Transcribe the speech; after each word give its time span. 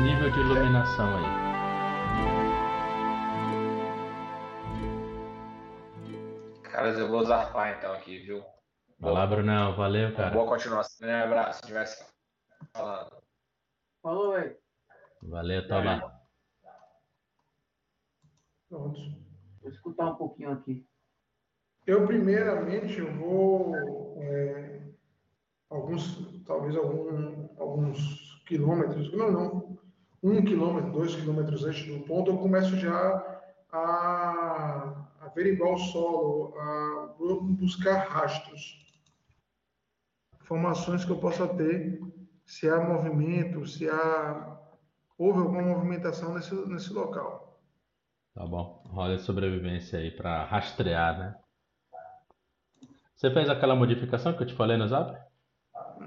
nível 0.00 0.30
de 0.30 0.40
iluminação 0.40 1.16
aí. 1.16 1.50
Caras, 6.62 6.98
eu 6.98 7.08
vou 7.08 7.24
zarpar 7.24 7.76
então 7.76 7.92
aqui, 7.92 8.18
viu? 8.18 8.42
Vai 8.98 9.12
lá, 9.12 9.26
Brunão. 9.26 9.76
Valeu, 9.76 10.14
cara. 10.14 10.30
Boa 10.30 10.46
continuação. 10.46 11.08
Um 11.08 11.24
abraço. 11.24 11.60
Se 11.60 11.66
tivesse 11.66 12.06
falando. 12.72 13.22
Falou, 14.02 14.32
velho. 14.32 14.56
Valeu, 15.22 15.68
toma. 15.68 16.20
Pronto. 18.68 19.00
Vou 19.60 19.70
escutar 19.70 20.06
um 20.06 20.14
pouquinho 20.16 20.52
aqui. 20.52 20.86
Eu, 21.86 22.06
primeiramente, 22.06 22.98
eu 22.98 23.12
vou. 23.14 23.74
é, 24.22 24.80
alguns, 25.68 26.44
talvez 26.44 26.76
algum, 26.76 27.48
alguns 27.58 28.42
quilômetros, 28.46 29.12
não, 29.12 29.30
não, 29.30 29.79
um 30.22 30.44
quilômetro, 30.44 30.92
dois 30.92 31.14
quilômetros 31.14 31.64
antes 31.64 31.86
do 31.86 32.04
ponto, 32.04 32.30
eu 32.30 32.38
começo 32.38 32.76
já 32.76 33.40
a, 33.72 35.06
averiguar 35.20 35.72
o 35.72 35.78
solo, 35.78 36.54
a 36.58 37.14
buscar 37.58 38.08
rastros, 38.08 39.00
informações 40.42 41.04
que 41.04 41.10
eu 41.10 41.18
possa 41.18 41.48
ter, 41.48 42.00
se 42.44 42.68
há 42.68 42.80
movimento, 42.80 43.66
se 43.66 43.88
há 43.88 44.58
houve 45.16 45.40
alguma 45.40 45.62
movimentação 45.62 46.34
nesse, 46.34 46.54
nesse 46.66 46.92
local. 46.92 47.60
Tá 48.34 48.46
bom. 48.46 48.82
Rola 48.86 49.16
de 49.16 49.22
sobrevivência 49.22 49.98
aí 49.98 50.10
pra 50.10 50.44
rastrear, 50.44 51.18
né? 51.18 51.36
Você 53.14 53.30
fez 53.30 53.50
aquela 53.50 53.76
modificação 53.76 54.32
que 54.32 54.42
eu 54.42 54.46
te 54.46 54.54
falei 54.54 54.78
no 54.78 54.88
zap? 54.88 55.29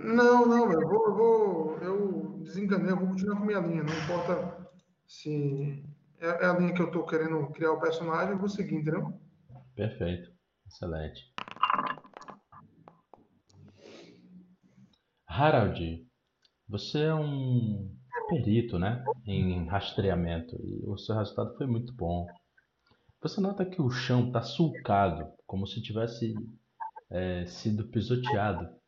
Não, 0.03 0.45
não, 0.45 0.69
eu 0.69 0.87
vou, 0.87 1.05
eu 1.07 1.15
vou, 1.15 1.77
eu 1.77 2.39
desenganei, 2.39 2.91
eu 2.91 2.97
vou 2.97 3.07
continuar 3.07 3.37
com 3.37 3.45
minha 3.45 3.59
linha, 3.59 3.83
não 3.83 3.93
importa 3.93 4.67
se 5.07 5.81
é, 6.19 6.27
é 6.27 6.45
a 6.45 6.57
linha 6.59 6.73
que 6.73 6.81
eu 6.81 6.91
tô 6.91 7.05
querendo 7.05 7.47
criar 7.51 7.71
o 7.71 7.79
personagem, 7.79 8.33
eu 8.33 8.37
vou 8.37 8.49
seguir, 8.49 8.75
entendeu? 8.75 9.17
Perfeito. 9.73 10.29
Excelente. 10.67 11.33
Harald, 15.25 16.05
você 16.67 17.03
é 17.03 17.15
um 17.15 17.89
perito, 18.27 18.77
né? 18.77 19.03
Em 19.25 19.67
rastreamento. 19.67 20.55
E 20.61 20.85
o 20.85 20.97
seu 20.97 21.15
resultado 21.15 21.55
foi 21.55 21.65
muito 21.65 21.93
bom. 21.93 22.27
Você 23.21 23.39
nota 23.39 23.65
que 23.65 23.81
o 23.81 23.89
chão 23.89 24.27
está 24.27 24.41
sulcado, 24.41 25.31
como 25.47 25.65
se 25.65 25.81
tivesse 25.81 26.33
é, 27.09 27.45
sido 27.45 27.87
pisoteado 27.87 28.82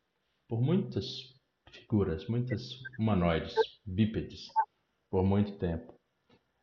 por 0.48 0.60
muitas 0.60 1.34
figuras, 1.70 2.26
muitas 2.28 2.80
humanoides, 2.98 3.54
bípedes, 3.84 4.46
por 5.10 5.24
muito 5.24 5.58
tempo. 5.58 5.94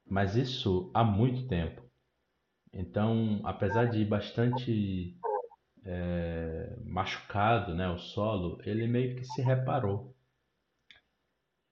Mas 0.05 0.35
isso 0.35 0.91
há 0.93 1.03
muito 1.03 1.47
tempo. 1.47 1.81
Então, 2.73 3.39
apesar 3.43 3.85
de 3.85 4.03
bastante 4.03 5.17
é, 5.83 6.75
machucado, 6.83 7.75
né, 7.75 7.87
o 7.89 7.97
solo, 7.97 8.59
ele 8.63 8.87
meio 8.87 9.15
que 9.15 9.25
se 9.25 9.41
reparou. 9.41 10.15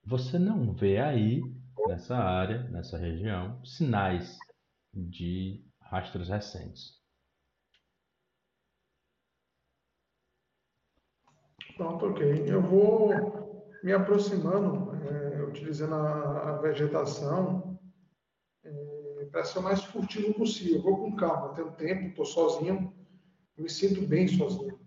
Você 0.06 0.38
não 0.38 0.74
vê 0.74 1.00
aí, 1.00 1.42
nessa 1.88 2.18
área, 2.18 2.64
nessa 2.70 2.98
região, 2.98 3.64
sinais 3.66 4.38
de 4.94 5.64
rastros 5.80 6.30
recentes. 6.30 7.01
Pronto, 11.82 12.06
ok. 12.06 12.44
Eu 12.46 12.62
vou 12.62 13.66
me 13.84 13.92
aproximando, 13.92 14.96
é, 15.04 15.42
utilizando 15.42 15.96
a, 15.96 16.50
a 16.50 16.58
vegetação, 16.58 17.80
é, 18.64 19.26
para 19.32 19.44
ser 19.44 19.58
o 19.58 19.64
mais 19.64 19.84
furtivo 19.84 20.32
possível. 20.36 20.76
Eu 20.76 20.84
vou 20.84 20.98
com 20.98 21.16
calma, 21.16 21.56
tenho 21.56 21.72
tempo, 21.72 22.10
estou 22.10 22.24
sozinho, 22.26 22.94
me 23.58 23.68
sinto 23.68 24.06
bem 24.06 24.28
sozinho. 24.28 24.80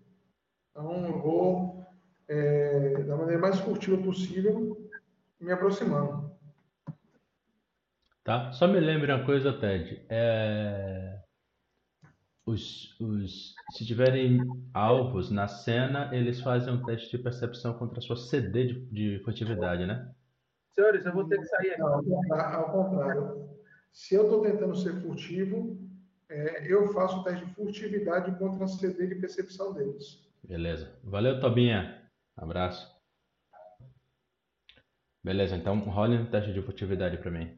Então, 0.71 1.05
eu 1.05 1.19
vou, 1.19 1.85
é, 2.29 3.03
da 3.03 3.17
maneira 3.17 3.41
mais 3.41 3.59
furtiva 3.59 4.01
possível, 4.01 4.89
me 5.37 5.51
aproximando. 5.51 6.31
Tá? 8.23 8.53
Só 8.53 8.67
me 8.67 8.79
lembre 8.79 9.11
uma 9.11 9.25
coisa, 9.25 9.51
Ted. 9.51 10.01
É... 10.07 11.14
Os, 12.45 12.95
os, 12.99 13.55
se 13.71 13.85
tiverem 13.85 14.39
alvos 14.71 15.31
na 15.31 15.47
cena, 15.47 16.13
eles 16.13 16.39
fazem 16.41 16.73
um 16.73 16.83
teste 16.83 17.17
de 17.17 17.23
percepção 17.23 17.73
contra 17.73 17.97
a 17.97 18.01
sua 18.01 18.15
CD 18.15 18.67
de, 18.67 18.85
de 18.85 19.23
furtividade, 19.23 19.85
né? 19.85 20.13
Senhores, 20.75 21.05
eu 21.05 21.13
vou 21.13 21.27
ter 21.27 21.39
que 21.39 21.45
sair 21.45 21.71
aqui. 21.71 21.81
Não, 21.81 22.39
ao 22.39 22.71
contrário. 22.71 23.49
Se 23.91 24.13
eu 24.13 24.25
estou 24.25 24.41
tentando 24.41 24.75
ser 24.75 24.93
furtivo, 25.01 25.79
é, 26.29 26.71
eu 26.71 26.87
faço 26.93 27.19
o 27.19 27.23
teste 27.23 27.45
de 27.45 27.55
furtividade 27.55 28.37
contra 28.37 28.65
a 28.65 28.67
CD 28.67 29.07
de 29.07 29.15
percepção 29.15 29.73
deles. 29.73 30.23
Beleza. 30.43 30.91
Valeu, 31.03 31.39
Tobinha. 31.39 32.01
Abraço. 32.35 32.93
Beleza, 35.23 35.55
então 35.55 35.79
role 35.79 36.17
um 36.17 36.29
teste 36.29 36.53
de 36.53 36.61
furtividade 36.61 37.17
pra 37.17 37.31
mim. 37.31 37.57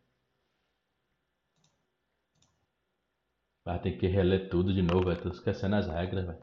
Vai 3.67 3.81
ter 3.81 3.97
que 3.97 4.07
reler 4.07 4.47
tudo 4.47 4.73
de 4.73 4.81
novo, 4.81 5.11
eu 5.11 5.21
tô 5.21 5.27
esquecendo 5.27 5.75
as 5.75 5.87
regras, 5.87 6.25
velho. 6.25 6.39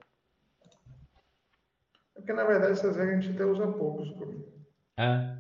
É 2.15 2.21
Porque, 2.21 2.35
na 2.35 2.45
verdade, 2.45 2.73
essas 2.73 2.95
regras 2.97 3.19
a 3.19 3.21
gente 3.23 3.35
até 3.35 3.47
usa 3.47 3.67
poucos. 3.67 4.11
É, 4.99 5.39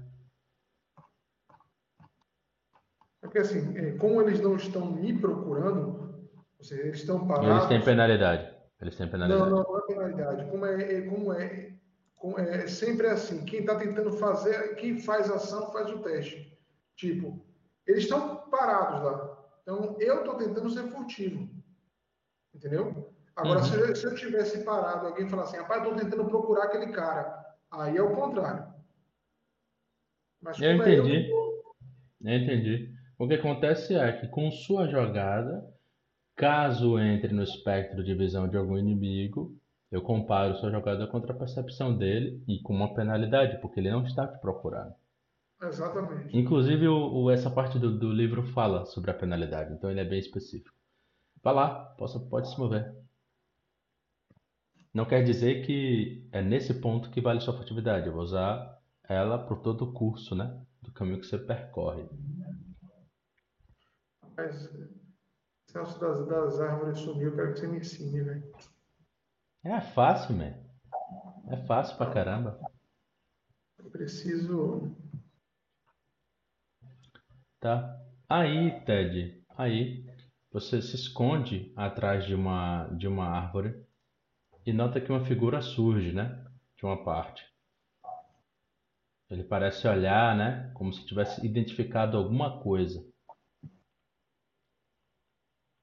É 3.22 3.26
Porque, 3.26 3.36
assim, 3.36 3.76
é, 3.76 3.92
como 3.98 4.22
eles 4.22 4.40
não 4.40 4.56
estão 4.56 4.92
me 4.92 5.12
procurando, 5.18 6.26
ou 6.58 6.64
seja, 6.64 6.84
eles 6.84 7.00
estão 7.00 7.26
parados... 7.28 7.50
eles 7.50 7.68
têm 7.68 7.82
penalidade. 7.82 8.56
Eles 8.80 8.96
têm 8.96 9.04
Não, 9.04 9.12
penalidade. 9.12 9.50
não, 9.50 9.62
não 9.62 9.78
é 9.78 9.86
penalidade. 9.86 10.50
Como 10.50 10.64
é, 10.64 10.82
é- 10.94 11.02
como 11.02 11.32
é, 11.34 11.72
como 12.16 12.38
é 12.40 12.66
sempre 12.66 13.08
assim, 13.08 13.44
quem 13.44 13.60
está 13.60 13.76
tentando 13.76 14.10
fazer, 14.12 14.74
quem 14.76 14.98
faz 14.98 15.30
ação 15.30 15.70
faz 15.70 15.90
o 15.90 15.98
teste. 15.98 16.58
Tipo, 16.96 17.44
eles 17.86 18.04
estão 18.04 18.48
parados 18.48 19.02
lá. 19.02 19.44
Então, 19.60 19.98
eu 20.00 20.20
estou 20.20 20.36
tentando 20.36 20.70
ser 20.70 20.84
furtivo. 20.84 21.62
Entendeu? 22.54 23.12
Agora, 23.36 23.58
Uhum. 23.60 23.64
se, 23.64 23.74
eu, 23.80 23.96
se 23.96 24.06
eu 24.06 24.14
tivesse 24.14 24.64
parado, 24.64 25.06
alguém 25.08 25.28
falar 25.28 25.42
assim, 25.42 25.56
rapaz, 25.56 25.82
estou 25.82 25.96
tentando 25.98 26.24
procurar 26.26 26.64
aquele 26.64 26.92
cara. 26.92 27.44
Aí 27.70 27.96
é 27.96 28.02
o 28.02 28.14
contrário. 28.14 28.72
Mas 30.40 30.60
Eu 30.60 30.70
é 30.70 30.76
entendi. 30.76 31.30
Eu 32.22 32.34
entendi. 32.36 32.94
O 33.18 33.26
que 33.26 33.34
acontece 33.34 33.94
é 33.94 34.12
que 34.12 34.28
com 34.28 34.50
sua 34.50 34.86
jogada, 34.88 35.64
caso 36.36 36.98
entre 36.98 37.32
no 37.32 37.42
espectro 37.42 38.02
de 38.04 38.14
visão 38.14 38.48
de 38.48 38.56
algum 38.56 38.76
inimigo, 38.78 39.56
eu 39.90 40.02
comparo 40.02 40.56
sua 40.56 40.70
jogada 40.70 41.06
contra 41.06 41.32
a 41.32 41.36
percepção 41.36 41.96
dele 41.96 42.42
e 42.48 42.60
com 42.60 42.72
uma 42.74 42.94
penalidade, 42.94 43.60
porque 43.60 43.80
ele 43.80 43.90
não 43.90 44.04
está 44.04 44.26
te 44.26 44.38
procurando. 44.40 44.94
Exatamente. 45.62 46.36
Inclusive, 46.36 46.88
o, 46.88 47.22
o- 47.24 47.30
essa 47.30 47.50
parte 47.50 47.78
do, 47.78 47.96
do 47.98 48.12
livro 48.12 48.42
fala 48.52 48.84
sobre 48.86 49.10
a 49.10 49.14
penalidade, 49.14 49.72
então 49.72 49.90
ele 49.90 50.00
é 50.00 50.04
bem 50.04 50.18
específico. 50.18 50.74
Vá 51.44 51.52
lá, 51.52 51.84
possa, 51.98 52.18
pode 52.18 52.48
se 52.48 52.58
mover. 52.58 52.96
Não 54.94 55.04
quer 55.04 55.22
dizer 55.22 55.66
que 55.66 56.26
é 56.32 56.40
nesse 56.40 56.72
ponto 56.80 57.10
que 57.10 57.20
vale 57.20 57.40
sua 57.40 57.52
furtividade. 57.52 58.06
Eu 58.06 58.14
vou 58.14 58.22
usar 58.22 58.80
ela 59.06 59.38
por 59.38 59.60
todo 59.60 59.82
o 59.82 59.92
curso, 59.92 60.34
né? 60.34 60.58
Do 60.80 60.90
caminho 60.90 61.20
que 61.20 61.26
você 61.26 61.36
percorre. 61.36 62.08
Mas, 64.34 64.72
negócio 65.74 66.00
das, 66.00 66.26
das 66.26 66.60
árvores 66.60 66.98
sumiu, 67.00 67.28
eu 67.28 67.36
quero 67.36 67.52
que 67.52 67.60
você 67.60 67.66
me 67.66 67.78
ensine, 67.78 68.22
velho. 68.22 68.52
É 69.64 69.80
fácil, 69.82 70.36
man. 70.36 70.54
É 71.48 71.58
fácil 71.66 71.98
pra 71.98 72.10
caramba. 72.10 72.58
Eu 73.78 73.90
preciso. 73.90 74.96
Tá? 77.60 78.00
Aí, 78.30 78.80
Ted, 78.86 79.44
aí 79.58 80.13
você 80.54 80.80
se 80.80 80.94
esconde 80.94 81.72
atrás 81.74 82.24
de 82.24 82.32
uma 82.32 82.86
de 82.90 83.08
uma 83.08 83.26
árvore 83.26 83.84
e 84.64 84.72
nota 84.72 85.00
que 85.00 85.10
uma 85.10 85.26
figura 85.26 85.60
surge, 85.60 86.12
né? 86.12 86.46
De 86.76 86.86
uma 86.86 87.04
parte. 87.04 87.44
Ele 89.28 89.42
parece 89.42 89.88
olhar, 89.88 90.36
né? 90.36 90.70
Como 90.74 90.92
se 90.92 91.04
tivesse 91.04 91.44
identificado 91.44 92.16
alguma 92.16 92.62
coisa. 92.62 93.04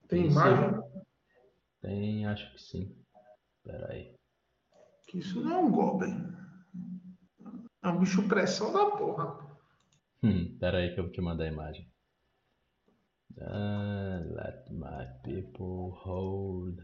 Tem 0.07 0.27
Isso. 0.27 0.39
imagem? 0.39 0.81
Tem, 1.81 2.25
acho 2.25 2.53
que 2.53 2.61
sim. 2.61 2.95
Espera 3.57 3.91
aí. 3.91 4.15
Isso 5.13 5.41
não 5.41 5.51
é 5.51 5.57
um 5.57 5.71
Goblin. 5.71 6.33
É 7.83 7.89
um 7.89 7.99
bicho 7.99 8.25
pressão 8.25 8.71
da 8.71 8.85
porra. 8.91 9.37
Hum, 10.23 10.53
Espera 10.53 10.77
aí 10.77 10.93
que 10.93 10.99
eu 11.01 11.03
vou 11.03 11.11
te 11.11 11.19
mandar 11.19 11.43
a 11.43 11.47
imagem. 11.47 11.90
Let 13.37 14.71
my 14.71 15.05
people 15.23 15.91
hold 16.03 16.79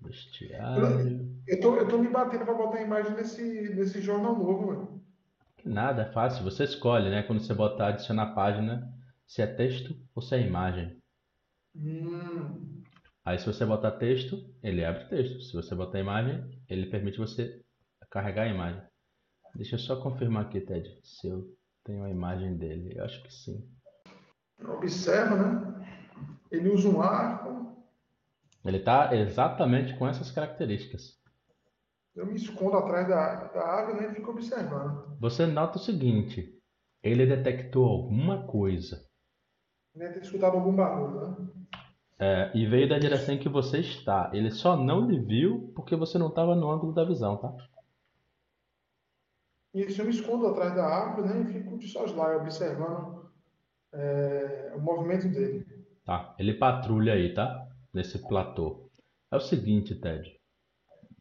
bestiário. 0.00 1.42
Eu 1.46 1.60
tô, 1.60 1.76
eu 1.76 1.88
tô 1.88 1.98
me 1.98 2.08
batendo 2.08 2.44
pra 2.44 2.54
botar 2.54 2.78
a 2.78 2.82
imagem 2.82 3.14
nesse, 3.14 3.42
nesse 3.74 4.00
jornal 4.00 4.36
novo, 4.36 4.66
velho. 4.68 5.00
Que 5.58 5.68
nada, 5.68 6.02
é 6.02 6.12
fácil. 6.12 6.44
Você 6.44 6.64
escolhe, 6.64 7.10
né? 7.10 7.22
Quando 7.22 7.40
você 7.40 7.54
botar 7.54 7.88
adicionar 7.88 8.34
página, 8.34 8.92
se 9.26 9.42
é 9.42 9.46
texto 9.46 9.94
ou 10.14 10.22
se 10.22 10.34
é 10.34 10.46
imagem. 10.46 10.96
Hum, 11.74 12.82
Aí 13.24 13.38
se 13.38 13.46
você 13.46 13.64
botar 13.64 13.92
texto, 13.92 14.36
ele 14.62 14.84
abre 14.84 15.04
texto. 15.04 15.40
Se 15.42 15.52
você 15.52 15.74
botar 15.74 16.00
imagem, 16.00 16.42
ele 16.68 16.86
permite 16.86 17.18
você 17.18 17.62
carregar 18.10 18.44
a 18.44 18.48
imagem. 18.48 18.82
Deixa 19.54 19.74
eu 19.74 19.78
só 19.78 20.00
confirmar 20.00 20.46
aqui, 20.46 20.60
Ted, 20.60 20.88
se 21.04 21.28
eu 21.28 21.56
tenho 21.84 22.04
a 22.04 22.10
imagem 22.10 22.56
dele. 22.56 22.94
Eu 22.96 23.04
acho 23.04 23.22
que 23.22 23.32
sim. 23.32 23.68
Observa, 24.68 25.36
né? 25.36 25.86
Ele 26.50 26.68
usa 26.68 26.88
um 26.88 27.00
arco. 27.00 27.76
Ele 28.64 28.78
está 28.78 29.14
exatamente 29.14 29.96
com 29.96 30.06
essas 30.06 30.30
características. 30.30 31.18
Eu 32.14 32.26
me 32.26 32.34
escondo 32.34 32.76
atrás 32.76 33.08
da, 33.08 33.44
da 33.44 33.66
árvore 33.66 34.00
né, 34.00 34.10
e 34.10 34.14
fico 34.14 34.32
observando. 34.32 35.16
Você 35.20 35.46
nota 35.46 35.78
o 35.78 35.80
seguinte: 35.80 36.60
ele 37.02 37.24
detectou 37.24 37.86
alguma 37.86 38.46
coisa 38.46 39.08
Deve 39.94 40.14
ter 40.14 40.22
escutado 40.22 40.56
algum 40.56 40.74
barulho, 40.74 41.20
né? 41.20 41.48
é, 42.18 42.50
e 42.54 42.66
veio 42.66 42.88
da 42.88 42.98
direção 42.98 43.34
em 43.34 43.38
que 43.38 43.48
você 43.48 43.80
está. 43.80 44.30
Ele 44.32 44.50
só 44.50 44.76
não 44.76 45.06
lhe 45.06 45.18
viu 45.18 45.72
porque 45.74 45.96
você 45.96 46.16
não 46.16 46.28
estava 46.28 46.54
no 46.54 46.70
ângulo 46.70 46.92
da 46.92 47.04
visão, 47.04 47.36
tá? 47.36 47.52
E 49.74 49.82
isso 49.82 50.00
eu 50.00 50.04
me 50.04 50.10
escondo 50.10 50.46
atrás 50.46 50.74
da 50.74 50.84
árvore 50.84 51.28
né, 51.28 51.40
e 51.40 51.52
fico 51.52 51.78
de 51.78 51.88
soslaio, 51.88 52.40
observando 52.40 53.19
é, 53.92 54.72
o 54.74 54.80
movimento 54.80 55.28
dele. 55.28 55.66
Tá. 56.04 56.34
Ele 56.38 56.54
patrulha 56.54 57.14
aí, 57.14 57.34
tá? 57.34 57.68
Nesse 57.92 58.18
platô. 58.18 58.90
É 59.30 59.36
o 59.36 59.40
seguinte, 59.40 59.94
Ted. 59.94 60.38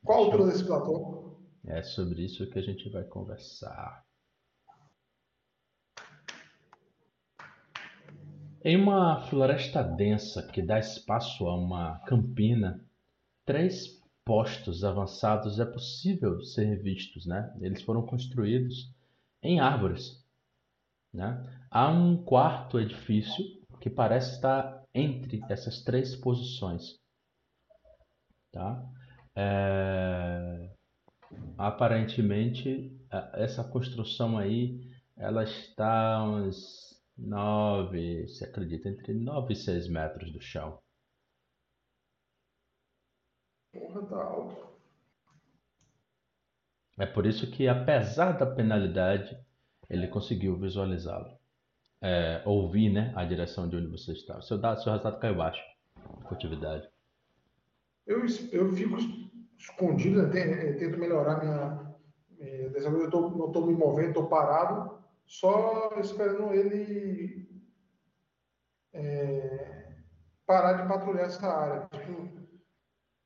Qual 0.04 0.20
a 0.20 0.26
altura 0.26 0.46
desse 0.52 0.66
platô? 0.66 1.38
É 1.66 1.84
sobre 1.84 2.24
isso 2.24 2.50
que 2.50 2.58
a 2.58 2.62
gente 2.62 2.90
vai 2.90 3.04
conversar. 3.04 4.04
Em 8.64 8.76
uma 8.76 9.22
floresta 9.30 9.82
densa 9.82 10.46
que 10.48 10.62
dá 10.62 10.80
espaço 10.80 11.48
a 11.48 11.56
uma 11.56 12.00
campina, 12.00 12.84
três 13.46 14.00
postos 14.26 14.84
avançados 14.84 15.60
é 15.60 15.66
possível 15.66 16.42
ser 16.42 16.82
vistos, 16.82 17.26
né? 17.26 17.56
Eles 17.62 17.82
foram 17.82 18.06
construídos 18.06 18.94
em 19.42 19.60
árvores, 19.60 20.24
né? 21.14 21.44
Há 21.72 21.90
um 21.90 22.24
quarto 22.24 22.80
edifício 22.80 23.44
que 23.80 23.90
parece 23.90 24.36
estar 24.36 24.84
entre 24.94 25.42
essas 25.50 25.84
três 25.84 26.16
posições, 26.16 27.00
tá? 28.52 28.84
É, 29.36 30.70
Aparentemente, 31.58 32.98
essa 33.34 33.64
construção 33.64 34.38
aí, 34.38 34.90
ela 35.16 35.44
está 35.44 36.24
uns 36.24 37.00
9, 37.18 38.28
se 38.28 38.44
acredita, 38.44 38.90
entre 38.90 39.14
9 39.14 39.54
e 39.54 39.56
6 39.56 39.88
metros 39.88 40.32
do 40.32 40.42
chão. 40.42 40.80
Porra, 43.72 44.06
tá 44.08 44.24
alto. 44.24 44.70
É 46.98 47.06
por 47.06 47.26
isso 47.26 47.50
que, 47.52 47.68
apesar 47.68 48.34
da 48.38 48.46
penalidade, 48.46 49.38
ele 49.90 50.08
conseguiu 50.08 50.58
visualizá-lo. 50.58 51.39
É, 52.02 52.42
ouvir, 52.46 52.90
né, 52.90 53.12
a 53.16 53.26
direção 53.26 53.68
de 53.68 53.76
onde 53.76 53.88
você 53.88 54.14
está. 54.14 54.42
Seu, 54.42 54.58
dado, 54.58 54.82
seu 54.82 54.92
resultado 54.92 55.20
caiu 55.20 55.36
baixo. 55.36 55.62
Furtividade. 56.30 56.88
Eu, 58.08 58.22
eu 58.52 58.72
fico 58.74 58.98
escondido, 59.58 60.24
né, 60.24 60.30
te- 60.32 60.38
eh, 60.40 60.74
tento 60.74 60.98
melhorar 60.98 61.40
minha. 61.44 61.90
Dessa 62.72 62.90
vez 62.90 63.04
eu 63.04 63.10
tô, 63.12 63.30
não 63.32 63.48
estou 63.48 63.66
me 63.68 63.74
movendo, 63.74 64.08
estou 64.10 64.28
parado, 64.28 64.98
só 65.26 65.92
esperando 66.00 66.54
ele 66.54 67.50
eh, 68.94 69.96
parar 70.46 70.74
de 70.82 70.88
patrulhar 70.88 71.26
essa 71.26 71.46
área. 71.48 71.88
Tipo, 71.92 72.30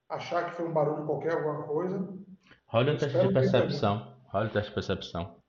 achar 0.09 0.45
que 0.49 0.55
foi 0.55 0.67
um 0.67 0.73
barulho 0.73 1.05
qualquer, 1.05 1.33
alguma 1.33 1.63
coisa. 1.63 1.97
Rola 2.67 2.91
um 2.93 2.97
teste 2.97 3.19
de 3.19 3.33
percepção. 3.33 4.17
Rola 4.29 4.45
um 4.45 4.49
teste 4.49 4.69
de 4.69 4.73
percepção. 4.75 5.42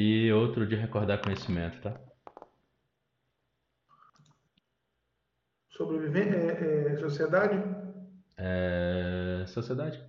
E 0.00 0.32
outro 0.32 0.64
de 0.64 0.76
recordar 0.76 1.20
conhecimento, 1.20 1.80
tá? 1.82 2.00
Sobrevivente, 5.70 6.36
é, 6.36 6.92
é, 6.92 6.96
sociedade, 6.98 7.56
É... 8.36 9.44
Sociedade. 9.48 10.00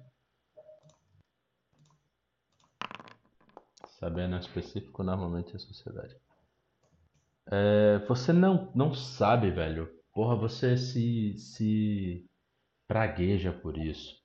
Sabendo 4.00 4.38
específico, 4.38 5.02
normalmente 5.02 5.56
é 5.56 5.60
sociedade. 5.60 6.16
É, 7.52 7.98
você 8.08 8.32
não, 8.32 8.72
não 8.76 8.94
sabe, 8.94 9.50
velho. 9.50 9.90
Porra, 10.14 10.36
você 10.36 10.78
se, 10.78 11.36
se 11.40 12.30
pragueja 12.88 13.52
por 13.52 13.76
isso. 13.76 14.16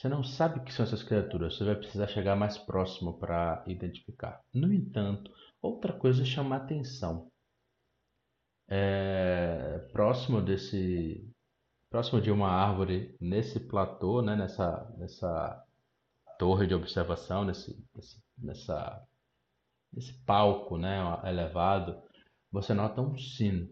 Você 0.00 0.08
não 0.08 0.24
sabe 0.24 0.58
o 0.58 0.64
que 0.64 0.72
são 0.72 0.86
essas 0.86 1.02
criaturas. 1.02 1.54
Você 1.54 1.64
vai 1.64 1.76
precisar 1.76 2.06
chegar 2.06 2.34
mais 2.34 2.56
próximo 2.56 3.18
para 3.18 3.62
identificar. 3.66 4.42
No 4.50 4.72
entanto, 4.72 5.30
outra 5.60 5.92
coisa 5.92 6.24
chama 6.24 6.56
atenção. 6.56 7.30
É, 8.66 9.78
próximo 9.92 10.40
desse, 10.40 11.30
próximo 11.90 12.18
de 12.18 12.30
uma 12.30 12.48
árvore 12.48 13.14
nesse 13.20 13.60
platô, 13.60 14.22
né, 14.22 14.34
nessa, 14.34 14.90
nessa 14.96 15.66
torre 16.38 16.66
de 16.66 16.74
observação, 16.74 17.44
nesse, 17.44 17.86
nesse, 17.94 18.24
nessa, 18.38 19.06
nesse 19.92 20.14
palco, 20.24 20.78
né, 20.78 20.98
elevado, 21.24 22.02
você 22.50 22.72
nota 22.72 23.02
um 23.02 23.18
sino. 23.18 23.68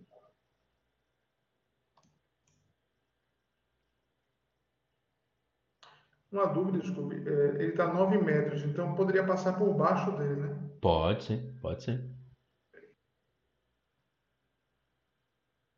Uma 6.33 6.47
dúvida, 6.47 6.79
desculpe. 6.81 7.17
É, 7.17 7.63
ele 7.63 7.71
está 7.71 7.85
a 7.85 7.93
9 7.93 8.19
metros, 8.19 8.63
então 8.65 8.95
poderia 8.95 9.25
passar 9.27 9.55
por 9.59 9.75
baixo 9.75 10.11
dele, 10.13 10.37
né? 10.37 10.71
Pode 10.81 11.25
sim, 11.25 11.59
pode 11.61 11.83
sim. 11.85 11.99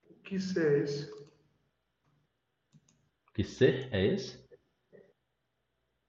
O 0.08 0.14
que 0.22 0.36
isso 0.36 0.58
é 0.58 0.78
esse? 0.78 1.10
Que 3.34 3.42
ser 3.44 3.88
é 3.92 4.06
esse? 4.06 4.38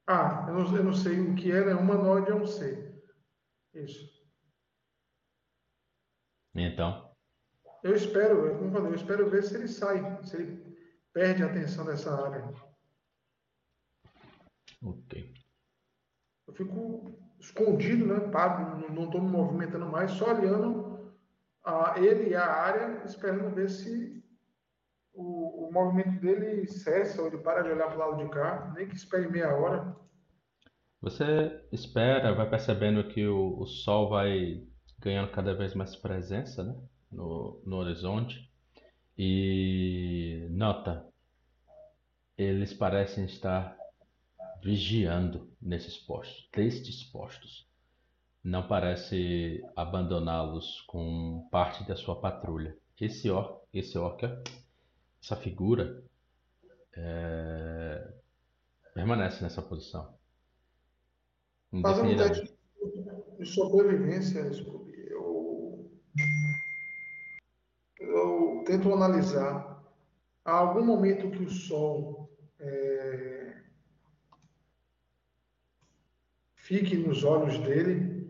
Ah, 0.08 0.46
eu 0.48 0.54
não, 0.54 0.76
eu 0.78 0.84
não 0.84 0.94
sei 0.94 1.20
o 1.20 1.36
que 1.36 1.52
era, 1.52 1.72
é 1.72 1.76
humanoide, 1.76 2.30
é 2.32 2.36
um 2.36 2.46
ser. 2.46 3.02
Isso. 3.74 4.22
Então, 6.54 7.12
Eu 7.84 7.96
espero, 7.96 8.46
eu, 8.46 8.58
como 8.58 8.70
eu 8.70 8.72
falei, 8.74 8.92
eu 8.92 8.96
espero 8.96 9.30
ver 9.30 9.44
se 9.44 9.56
ele 9.56 9.68
sai, 9.68 10.24
se 10.24 10.38
ele 10.38 10.78
perde 11.14 11.44
a 11.44 11.48
atenção 11.48 11.86
dessa 11.86 12.12
área. 12.14 12.56
Ok. 14.82 15.34
Eu 16.48 16.54
fico 16.54 17.12
escondido, 17.40 18.06
né? 18.06 18.20
Paro, 18.32 18.92
não 18.92 19.06
estou 19.06 19.22
me 19.22 19.30
movimentando 19.30 19.86
mais, 19.86 20.12
só 20.12 20.34
olhando 20.34 21.12
a 21.64 21.96
ele 21.98 22.30
e 22.30 22.36
a 22.36 22.46
área, 22.46 23.04
esperando 23.06 23.54
ver 23.54 23.70
se 23.70 24.24
o, 25.14 25.68
o 25.68 25.72
movimento 25.72 26.20
dele 26.20 26.68
cessa 26.68 27.22
ou 27.22 27.28
ele 27.28 27.38
para 27.38 27.62
de 27.62 27.70
olhar 27.70 27.88
para 27.88 27.96
o 27.96 28.00
lado 28.00 28.24
de 28.24 28.30
cá, 28.30 28.72
nem 28.76 28.88
que 28.88 28.96
espere 28.96 29.30
meia 29.30 29.56
hora. 29.56 29.96
Você 31.02 31.66
espera, 31.72 32.34
vai 32.34 32.50
percebendo 32.50 33.08
que 33.08 33.28
o, 33.28 33.60
o 33.60 33.66
sol 33.66 34.10
vai 34.10 34.64
ganhando 35.00 35.32
cada 35.32 35.54
vez 35.54 35.74
mais 35.74 35.96
presença, 35.96 36.64
né, 36.64 36.76
no, 37.12 37.62
no 37.66 37.78
horizonte 37.78 38.52
e 39.18 40.48
nota, 40.52 41.06
eles 42.38 42.74
parecem 42.74 43.26
estar 43.26 43.76
vigiando 44.62 45.50
nesses 45.62 45.98
postos, 45.98 46.48
destes 46.54 47.04
postos. 47.04 47.68
Não 48.44 48.68
parece 48.68 49.64
abandoná-los 49.76 50.82
com 50.82 51.48
parte 51.52 51.84
da 51.88 51.96
sua 51.96 52.20
patrulha. 52.20 52.76
Esse 53.00 53.30
or, 53.30 53.62
esse 53.74 53.98
orca, 53.98 54.42
essa 55.22 55.36
figura, 55.36 56.04
é, 56.96 58.08
permanece 58.94 59.44
nessa 59.44 59.62
posição. 59.62 60.14
Fazendo 61.82 62.12
um 62.12 62.18
teste 62.18 62.58
de 63.40 63.46
sobrevivência, 63.46 64.40
eu, 65.10 65.90
eu 68.00 68.64
tento 68.66 68.94
analisar. 68.94 69.72
Há 70.44 70.54
algum 70.54 70.84
momento 70.84 71.32
que 71.32 71.44
o 71.44 71.50
sol 71.50 72.30
é, 72.60 73.41
fique 76.72 76.96
nos 76.96 77.24
olhos 77.24 77.58
dele, 77.60 78.26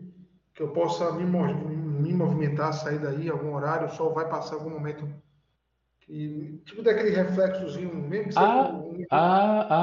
que 0.54 0.62
eu 0.62 0.72
possa 0.72 1.12
me, 1.12 1.24
me 1.24 2.12
movimentar, 2.12 2.72
sair 2.72 2.98
daí, 2.98 3.28
algum 3.30 3.54
horário, 3.54 3.86
o 3.86 3.90
sol 3.90 4.12
vai 4.12 4.28
passar 4.28 4.56
algum 4.56 4.70
momento 4.70 5.06
que 6.00 6.12
E 6.12 6.58
tipo 6.66 6.82
daquele 6.82 7.10
reflexozinho 7.10 7.94
mesmo, 7.94 8.32
que 8.32 8.38
um- 8.38 9.06
Há, 9.10 9.82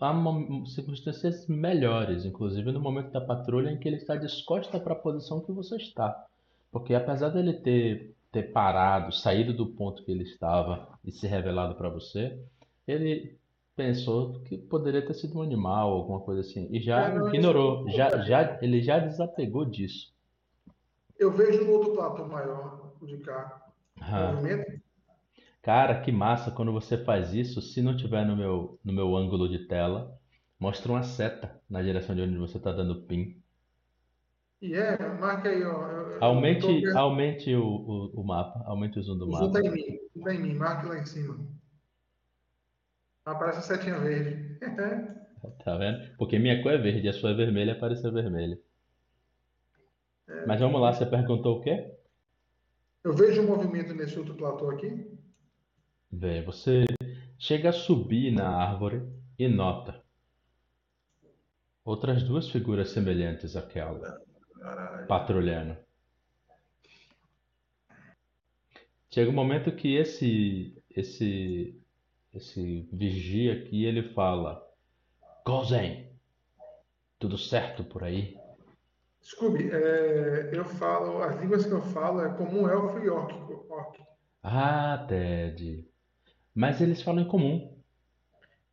há 0.00 0.12
mo- 0.12 0.66
circunstâncias 0.66 1.46
melhores, 1.48 2.24
inclusive 2.24 2.72
no 2.72 2.80
momento 2.80 3.12
da 3.12 3.20
patrulha 3.20 3.70
em 3.70 3.78
que 3.78 3.88
ele 3.88 3.96
está 3.96 4.16
descosta 4.16 4.80
para 4.80 4.94
a 4.94 4.96
posição 4.96 5.40
que 5.40 5.52
você 5.52 5.76
está. 5.76 6.26
Porque 6.72 6.94
apesar 6.94 7.30
dele 7.30 7.54
ter, 7.54 8.14
ter 8.32 8.44
parado, 8.52 9.12
saído 9.12 9.52
do 9.54 9.66
ponto 9.66 10.04
que 10.04 10.10
ele 10.10 10.24
estava 10.24 10.88
e 11.04 11.12
se 11.12 11.26
revelado 11.26 11.74
para 11.76 11.88
você, 11.88 12.38
ele 12.86 13.39
pensou 13.76 14.40
que 14.42 14.56
poderia 14.58 15.04
ter 15.04 15.14
sido 15.14 15.38
um 15.38 15.42
animal, 15.42 15.90
alguma 15.92 16.20
coisa 16.20 16.40
assim, 16.42 16.68
e 16.70 16.80
já 16.80 17.08
É, 17.08 17.14
não, 17.14 17.28
ignorou, 17.28 17.86
isso- 17.88 17.96
já, 17.96 18.20
já, 18.22 18.58
ele 18.62 18.82
já 18.82 18.98
desapegou 18.98 19.64
disso. 19.64 20.14
eu 21.18 21.30
vejo 21.32 21.64
no 21.64 21.72
outro 21.72 21.92
platô 21.94 22.26
maior, 22.26 22.92
o 23.00 23.06
de 23.06 23.18
cá, 23.18 23.66
Ah. 24.00 24.32
movimento. 24.32 24.80
Cara, 25.62 26.00
que 26.02 26.10
massa 26.12 26.50
quando 26.50 26.72
você 26.72 26.98
faz 27.04 27.32
isso. 27.34 27.60
Se 27.62 27.82
não 27.82 27.96
tiver 27.96 28.24
no 28.26 28.36
meu, 28.36 28.78
no 28.84 28.92
meu 28.92 29.16
ângulo 29.16 29.48
de 29.48 29.66
tela, 29.66 30.18
mostra 30.58 30.90
uma 30.92 31.02
seta 31.02 31.60
na 31.68 31.82
direção 31.82 32.14
de 32.14 32.22
onde 32.22 32.36
você 32.38 32.56
está 32.58 32.72
dando 32.72 33.02
pin. 33.02 33.42
E 34.62 34.74
é, 34.74 34.98
marca 35.18 35.48
aí, 35.48 35.62
ó. 35.64 35.88
eu- 35.88 36.10
eu 36.12 36.24
Aumente, 36.24 36.82
tô 36.82 36.98
aumente 36.98 37.54
o, 37.54 37.64
o, 37.64 38.20
o 38.20 38.24
mapa, 38.24 38.62
aumente 38.66 38.98
o 38.98 39.02
zoom 39.02 39.18
do 39.18 39.28
O 39.28 39.32
zoom 39.32 39.50
mapa. 39.50 39.52
tá 39.52 39.66
em 39.66 39.70
mim, 39.70 39.98
zoom 40.14 40.24
tá 40.24 40.34
em 40.34 40.42
mim, 40.42 40.54
marque 40.54 40.86
lá 40.86 40.98
em 40.98 41.06
cima. 41.06 41.38
Aparece 43.30 43.58
a 43.58 43.62
setinha 43.62 43.98
verde. 43.98 44.58
Tá 45.64 45.74
vendo? 45.78 46.14
Porque 46.18 46.38
minha 46.38 46.62
cor 46.62 46.72
é 46.72 46.76
verde, 46.76 47.08
a 47.08 47.14
sua 47.14 47.30
é 47.30 47.34
vermelha, 47.34 47.72
apareceu 47.72 48.12
vermelha. 48.12 48.58
Mas 50.46 50.60
vamos 50.60 50.78
lá, 50.80 50.92
você 50.92 51.06
perguntou 51.06 51.58
o 51.58 51.60
quê? 51.62 51.94
Eu 53.02 53.14
vejo 53.14 53.40
um 53.40 53.46
movimento 53.46 53.94
nesse 53.94 54.18
outro 54.18 54.34
platô 54.34 54.68
aqui. 54.68 55.18
Vê, 56.12 56.42
você 56.42 56.84
chega 57.38 57.70
a 57.70 57.72
subir 57.72 58.30
na 58.32 58.50
árvore 58.50 59.02
e 59.38 59.48
nota 59.48 60.02
outras 61.82 62.22
duas 62.22 62.50
figuras 62.50 62.90
semelhantes 62.90 63.56
àquela, 63.56 64.22
Caralho. 64.60 65.06
patrulhando. 65.06 65.76
Chega 69.10 69.30
um 69.30 69.34
momento 69.34 69.72
que 69.72 69.96
esse 69.96 70.76
esse 70.94 71.79
esse 72.34 72.88
vigia 72.92 73.54
aqui 73.54 73.84
ele 73.84 74.02
fala: 74.10 74.64
Gozen, 75.44 76.08
tudo 77.18 77.36
certo 77.36 77.84
por 77.84 78.04
aí? 78.04 78.38
Scooby, 79.22 79.70
é, 79.70 80.50
eu 80.52 80.64
falo, 80.64 81.22
as 81.22 81.38
línguas 81.40 81.66
que 81.66 81.72
eu 81.72 81.82
falo 81.82 82.22
é 82.22 82.34
comum, 82.36 82.68
elfo 82.68 82.98
e 82.98 83.08
orc. 83.10 83.34
Ah, 84.42 85.04
Ted. 85.06 85.86
Mas 86.54 86.80
eles 86.80 87.02
falam 87.02 87.22
em 87.22 87.28
comum. 87.28 87.76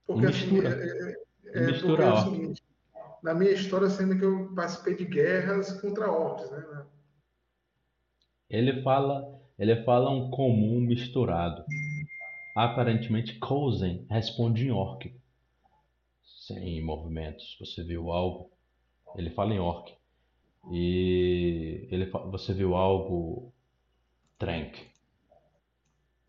Porque 0.06 0.28
Mistura. 0.28 0.70
assim, 0.70 0.80
é, 0.80 1.58
é, 1.58 1.64
é, 1.64 1.68
Mistura 1.68 1.98
porque 1.98 2.04
é 2.04 2.06
o 2.06 2.14
orc. 2.14 2.30
seguinte, 2.30 2.64
na 3.22 3.34
minha 3.34 3.52
história, 3.52 3.90
sendo 3.90 4.18
que 4.18 4.24
eu 4.24 4.54
participei 4.56 4.96
de 4.96 5.06
guerras 5.06 5.82
contra 5.82 6.10
orcs, 6.10 6.50
né? 6.50 6.86
Ele 8.50 8.82
fala, 8.82 9.38
ele 9.60 9.84
fala 9.84 10.10
um 10.10 10.30
comum 10.32 10.80
misturado. 10.80 11.66
Aparentemente, 12.58 13.38
Kozen 13.38 14.08
responde 14.10 14.66
em 14.66 14.72
orc. 14.72 15.16
Sem 16.26 16.84
movimentos. 16.84 17.56
Você 17.60 17.84
viu 17.84 18.12
algo? 18.12 18.52
Ele 19.16 19.30
fala 19.30 19.54
em 19.54 19.60
orc. 19.60 19.96
E 20.72 21.88
ele 21.92 22.10
você 22.10 22.56
viu 22.56 22.74
algo 22.74 23.54
trank. 24.40 24.90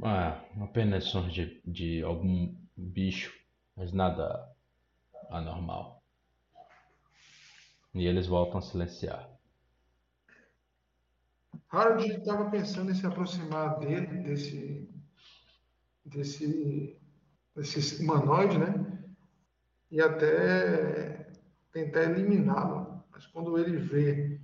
Ah, 0.02 0.44
apenas 0.60 1.04
sons 1.04 1.32
de, 1.32 1.62
de 1.64 2.02
algum 2.02 2.54
bicho, 2.76 3.34
mas 3.74 3.90
nada 3.90 4.54
anormal. 5.30 6.02
E 7.94 8.04
eles 8.04 8.26
voltam 8.26 8.58
a 8.58 8.62
silenciar. 8.62 9.30
Harold 11.70 12.06
estava 12.06 12.50
pensando 12.50 12.90
em 12.90 12.94
se 12.94 13.06
aproximar 13.06 13.78
dele, 13.78 14.22
desse, 14.22 14.87
desse, 16.08 16.98
desse 17.54 18.02
humanoide, 18.02 18.58
né? 18.58 19.02
E 19.90 20.00
até 20.00 21.30
tentar 21.72 22.02
eliminá-lo. 22.04 23.02
Mas 23.10 23.26
quando 23.26 23.58
ele 23.58 23.76
vê 23.76 24.40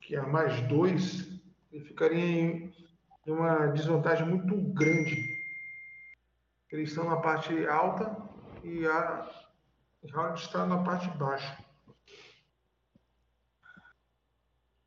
que 0.00 0.16
há 0.16 0.26
mais 0.26 0.60
dois, 0.62 1.28
ele 1.72 1.84
ficaria 1.84 2.22
em 2.22 2.72
uma 3.26 3.66
desvantagem 3.68 4.26
muito 4.26 4.56
grande. 4.72 5.16
Eles 6.70 6.90
estão 6.90 7.08
na 7.08 7.16
parte 7.16 7.66
alta 7.66 8.16
e 8.62 8.86
a 8.86 9.30
Harold 10.12 10.40
está 10.40 10.66
na 10.66 10.82
parte 10.82 11.08
baixa. 11.16 11.58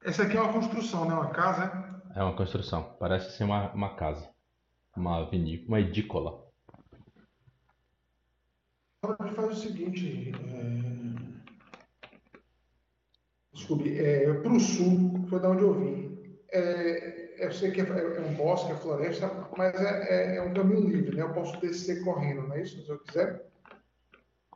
Essa 0.04 0.24
aqui 0.24 0.36
é 0.36 0.42
uma 0.42 0.54
construção, 0.54 1.06
né? 1.06 1.14
Uma 1.14 1.30
casa, 1.30 2.02
é? 2.16 2.20
É 2.20 2.24
uma 2.24 2.36
construção, 2.36 2.96
parece 3.00 3.38
ser 3.38 3.44
uma, 3.44 3.72
uma 3.72 3.96
casa, 3.96 4.31
uma 4.96 5.30
vinícola, 5.30 5.68
uma 5.68 5.80
edícola. 5.80 6.52
Faz 9.36 9.52
o 9.52 9.56
seguinte, 9.56 10.32
é... 10.32 11.32
desculpe, 13.54 13.98
é, 13.98 14.34
para 14.34 14.52
o 14.52 14.60
sul, 14.60 15.26
foi 15.28 15.40
da 15.40 15.50
onde 15.50 15.64
eu 15.64 15.74
vim. 15.74 16.38
É, 16.52 17.46
eu 17.46 17.52
sei 17.52 17.72
que 17.72 17.82
é, 17.82 17.86
é 17.86 18.22
um 18.22 18.36
bosque, 18.36 18.72
é 18.72 18.76
floresta, 18.76 19.28
mas 19.58 19.74
é, 19.74 20.36
é- 20.36 20.38
é 20.38 20.42
um 20.42 20.54
caminho 20.54 20.88
livre, 20.90 21.16
né? 21.16 21.24
Eu 21.24 21.34
posso 21.34 21.60
descer 21.60 22.04
correndo, 22.04 22.48
não 22.48 22.56
é 22.56 22.62
isso? 22.62 22.84
Se 22.84 22.90
eu 22.90 23.00
quiser. 23.00 23.44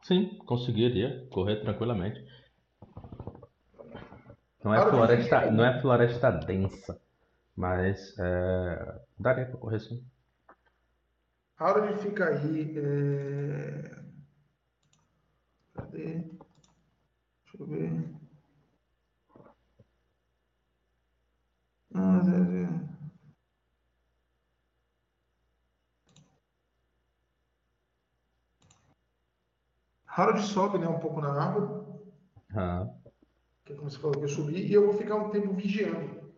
Sim, 0.03 0.37
conseguiria 0.45 1.25
correr 1.31 1.61
tranquilamente. 1.61 2.23
Não 4.63 4.73
é 4.73 4.81
floresta, 4.89 5.51
não 5.51 5.65
é 5.65 5.81
floresta 5.81 6.31
densa, 6.31 6.99
mas 7.55 8.15
é, 8.19 8.99
daria 9.17 9.45
para 9.45 9.57
correr 9.57 9.79
sim. 9.79 10.03
Harold 11.57 11.97
fica 12.01 12.25
aí. 12.29 12.77
é, 12.77 13.95
Cadê? 15.73 16.13
Deixa 16.21 17.57
eu 17.59 17.65
ver. 17.65 18.15
Ah, 21.93 22.21
Zé. 22.23 22.67
Harold 30.07 30.41
sobe, 30.41 30.77
né, 30.77 30.87
um 30.87 30.99
pouco 30.99 31.19
na 31.21 31.29
árvore, 31.33 31.85
Ah, 32.55 32.87
que 33.65 33.73
é 33.73 33.75
como 33.75 33.89
você 33.89 33.97
falou 33.97 34.17
que 34.17 34.23
eu 34.23 34.29
subi, 34.29 34.65
e 34.65 34.73
eu 34.73 34.85
vou 34.85 34.93
ficar 34.97 35.15
um 35.15 35.29
tempo 35.29 35.53
vigiando, 35.53 36.33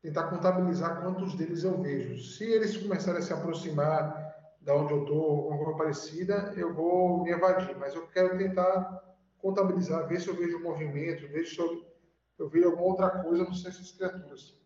tentar 0.00 0.28
contabilizar 0.30 1.02
quantos 1.02 1.34
deles 1.34 1.62
eu 1.64 1.80
vejo. 1.80 2.22
Se 2.22 2.44
eles 2.44 2.76
começarem 2.76 3.20
a 3.20 3.22
se 3.22 3.32
aproximar 3.32 4.27
da 4.60 4.74
onde 4.76 4.92
eu 4.92 5.02
estou, 5.02 5.52
alguma 5.52 5.76
parecida, 5.76 6.52
eu 6.56 6.74
vou 6.74 7.22
me 7.22 7.30
evadir, 7.30 7.76
mas 7.78 7.94
eu 7.94 8.06
quero 8.08 8.36
tentar 8.38 9.02
contabilizar, 9.38 10.06
ver 10.08 10.20
se 10.20 10.28
eu 10.28 10.36
vejo 10.36 10.62
movimento, 10.62 11.28
ver 11.28 11.44
se 11.46 11.58
eu, 11.58 11.86
eu 12.38 12.48
vejo 12.48 12.66
alguma 12.66 12.86
outra 12.86 13.10
coisa, 13.22 13.44
não 13.44 13.54
sei 13.54 13.70
essas 13.70 13.92
criaturas. 13.92 14.56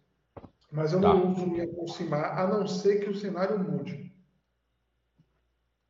Mas 0.72 0.92
eu 0.92 1.00
não 1.00 1.30
Tá. 1.30 1.32
uso 1.32 1.46
me 1.46 1.60
aproximar, 1.62 2.38
a 2.38 2.46
não 2.48 2.66
ser 2.66 3.00
que 3.00 3.10
o 3.10 3.14
cenário 3.16 3.58
mude. 3.58 4.12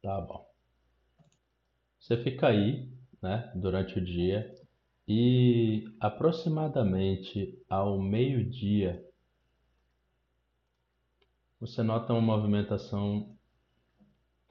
tá 0.00 0.20
bom. 0.20 0.52
Você 1.98 2.22
fica 2.22 2.48
aí, 2.48 2.92
né, 3.22 3.50
durante 3.56 3.98
o 3.98 4.04
dia 4.04 4.54
e 5.08 5.84
aproximadamente 6.00 7.64
ao 7.68 7.98
meio-dia 7.98 9.02
você 11.58 11.82
nota 11.82 12.12
uma 12.12 12.20
movimentação 12.36 13.31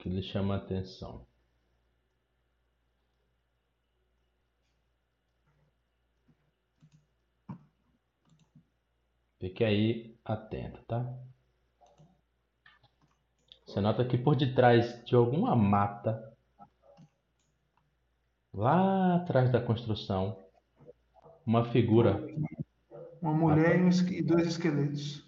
que 0.02 0.08
lhe 0.08 0.20
chama 0.20 0.54
a 0.54 0.56
atenção. 0.56 1.24
Fique 9.38 9.62
aí 9.62 10.18
atento, 10.24 10.82
tá? 10.88 11.08
Você 13.64 13.80
nota 13.80 14.04
que 14.04 14.18
por 14.18 14.34
detrás 14.34 15.04
de 15.04 15.14
alguma 15.14 15.54
mata, 15.54 16.36
lá 18.52 19.14
atrás 19.14 19.52
da 19.52 19.60
construção, 19.60 20.44
uma 21.46 21.70
figura 21.70 22.26
Uma 23.20 23.32
mulher 23.32 23.80
e, 24.10 24.20
dois 24.20 24.48
esqueletos. 24.48 25.24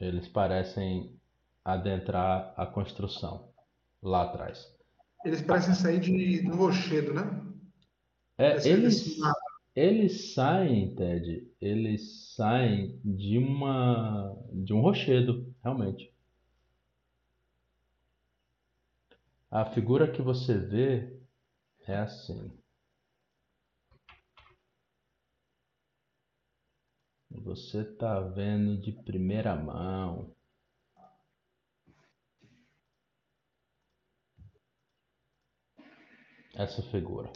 Eles 0.00 0.26
parecem 0.26 1.20
adentrar 1.64 2.54
a 2.56 2.66
construção 2.66 3.52
lá 4.02 4.22
atrás. 4.22 4.66
Eles 5.24 5.42
parecem 5.42 5.74
sair 5.74 6.00
de, 6.00 6.42
do 6.42 6.56
rochedo, 6.56 7.12
né? 7.12 7.22
É, 8.38 8.66
eles. 8.66 9.18
Eles 9.76 10.34
saem, 10.34 10.96
Ted, 10.96 11.48
eles 11.60 12.34
saem 12.34 13.00
de 13.04 13.38
uma 13.38 14.36
de 14.52 14.72
um 14.74 14.80
rochedo, 14.80 15.54
realmente. 15.62 16.12
A 19.50 19.64
figura 19.66 20.10
que 20.10 20.22
você 20.22 20.58
vê 20.58 21.20
é 21.86 21.98
assim. 21.98 22.59
Você 27.30 27.84
tá 27.84 28.20
vendo 28.20 28.76
de 28.80 28.92
primeira 28.92 29.54
mão. 29.56 30.34
Essa 36.54 36.82
figura. 36.82 37.30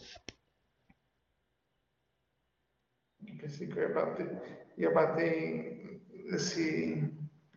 Pensei 3.40 3.66
que 3.68 3.78
eu 3.78 3.88
ia 3.88 3.94
bater, 3.94 4.66
ia 4.76 4.92
bater 4.92 6.02
nesse 6.30 7.10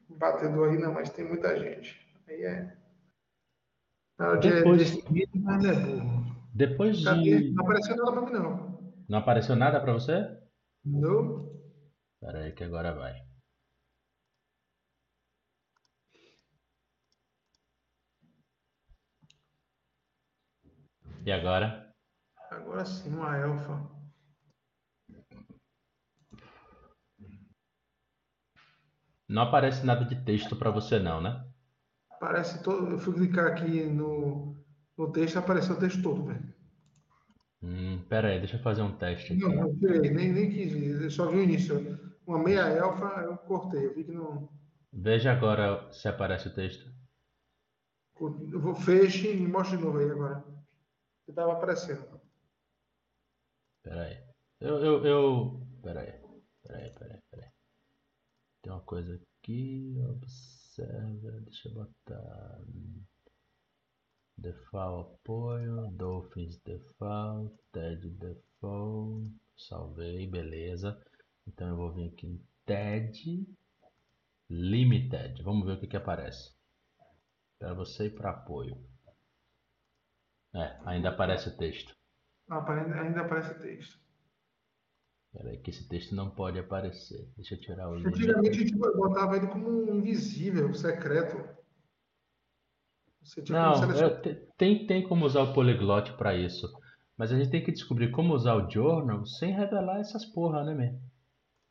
batedor 0.10 0.70
aí, 0.70 0.77
não, 0.77 0.94
mas 0.94 1.10
tem 1.10 1.27
muita 1.27 1.58
gente. 1.60 2.00
Aí 2.27 2.41
é. 2.44 2.77
Na 4.17 4.29
hora 4.29 4.39
de 4.39 4.50
Depois- 4.51 5.03
mas 5.36 5.65
é. 5.65 5.74
Depois 6.53 7.03
Cadê? 7.03 7.22
de. 7.41 7.51
Não 7.51 7.63
apareceu 7.63 7.96
nada 7.96 8.12
pra 8.12 8.22
mim, 8.22 8.32
não. 8.32 8.94
Não 9.10 9.17
apareceu 9.20 9.56
nada 9.56 9.79
pra 9.82 9.94
você? 9.94 10.38
Não. 10.86 11.57
Espera 12.20 12.40
aí 12.44 12.52
que 12.52 12.64
agora 12.64 12.94
vai. 12.94 13.14
E 21.24 21.32
agora? 21.32 21.94
Agora 22.50 22.84
sim, 22.86 23.10
uma 23.10 23.38
elfa. 23.38 23.88
Não 29.30 29.44
aparece 29.44 29.86
nada 29.86 30.06
de 30.06 30.16
texto 30.24 30.56
pra 30.56 30.72
você 30.72 30.98
não, 30.98 31.22
né? 31.22 31.46
Parece 32.20 32.64
todo. 32.64 32.92
Eu 32.92 32.98
fui 32.98 33.14
clicar 33.14 33.48
aqui 33.48 33.86
no, 33.86 34.58
no 34.98 35.12
texto, 35.12 35.38
apareceu 35.38 35.76
o 35.76 35.80
texto 35.80 36.02
todo, 36.02 36.26
velho. 36.26 36.56
Hum, 37.62 38.04
pera 38.10 38.30
aí, 38.30 38.40
deixa 38.40 38.58
eu 38.58 38.64
fazer 38.64 38.82
um 38.82 38.98
teste 38.98 39.34
aqui. 39.34 39.42
Não, 39.42 39.68
eu 39.68 39.78
tirei, 39.78 40.10
nem, 40.12 40.32
nem 40.32 40.50
quis 40.50 41.02
eu 41.02 41.12
só 41.12 41.30
vi 41.30 41.38
o 41.38 41.44
início. 41.44 42.07
Uma 42.28 42.40
meia 42.40 42.68
elfa, 42.68 43.22
eu 43.22 43.38
cortei, 43.38 43.86
eu 43.86 43.96
vi 43.96 44.04
que 44.04 44.12
não. 44.12 44.50
Veja 44.92 45.32
agora 45.32 45.90
se 45.94 46.10
aparece 46.10 46.50
o 46.50 46.54
texto. 46.54 46.86
Eu 48.20 48.60
vou 48.60 48.76
feche 48.76 49.32
e 49.32 49.40
me 49.40 49.48
mostra 49.48 49.78
de 49.78 49.84
novo 49.84 50.00
aí 50.00 50.12
agora. 50.12 50.44
Que 51.26 51.32
tava 51.32 51.54
aparecendo. 51.54 52.20
Pera 53.82 54.04
aí. 54.04 54.22
Eu, 54.60 54.78
eu, 54.84 55.06
eu... 55.06 55.68
Pera 55.82 56.02
aí. 56.02 56.12
Pera 56.64 56.80
aí, 56.80 56.92
pera 56.92 57.14
aí, 57.14 57.22
pera 57.32 57.46
aí. 57.46 57.52
Tem 58.62 58.74
uma 58.74 58.82
coisa 58.82 59.16
aqui, 59.16 59.96
observa, 60.10 61.32
deixa 61.42 61.70
eu 61.70 61.76
botar... 61.76 62.62
Default 64.38 65.14
apoio, 65.16 65.88
Dolphins 65.92 66.60
default, 66.60 67.56
TED 67.72 68.10
default, 68.12 69.34
salvei, 69.56 70.28
beleza. 70.28 71.02
Então 71.48 71.68
eu 71.70 71.75
vou 71.77 71.92
vir 71.92 72.10
aqui 72.10 72.27
em 72.27 72.42
TED 72.66 73.48
Limited, 74.50 75.42
vamos 75.44 75.66
ver 75.66 75.74
o 75.74 75.80
que 75.80 75.88
que 75.88 75.98
aparece. 75.98 76.56
Para 77.60 77.74
você 77.74 78.08
e 78.08 78.10
para 78.10 78.32
apoio. 78.32 78.77
É, 80.54 80.77
ainda 80.86 81.10
aparece 81.10 81.50
o 81.50 81.58
texto. 81.58 81.96
Ah, 82.50 82.63
ainda 83.01 83.22
aparece 83.22 83.60
texto. 83.60 84.00
Peraí, 85.34 85.58
que 85.58 85.70
esse 85.70 85.88
texto 85.88 86.16
não 86.16 86.30
pode 86.30 86.58
aparecer. 86.58 87.30
Deixa 87.36 87.56
eu 87.56 87.60
tirar 87.60 87.89
o 87.89 87.96
limite. 87.96 88.16
Antigamente 88.24 88.50
a 88.50 88.62
gente 88.62 88.75
botava 88.75 89.36
ele 89.36 89.48
como 89.48 89.70
um 89.70 89.98
invisível, 89.98 90.74
secreto. 90.74 91.38
Não, 93.50 93.91
eu- 93.91 94.22
te- 94.22 94.36
tem, 94.58 94.88
tem 94.88 95.08
como 95.08 95.26
usar 95.26 95.41
o 95.41 95.54
poliglote 95.54 96.13
para 96.13 96.36
isso. 96.36 96.72
Mas 97.17 97.32
a 97.32 97.38
gente 97.38 97.50
tem 97.52 97.63
que 97.63 97.72
descobrir 97.72 98.12
como 98.12 98.34
usar 98.34 98.56
o 98.56 98.69
journal 98.69 99.26
sem 99.26 99.52
revelar 99.52 100.00
essas 100.00 100.26
porra, 100.26 100.63
né, 100.63 100.74
man? 100.74 100.98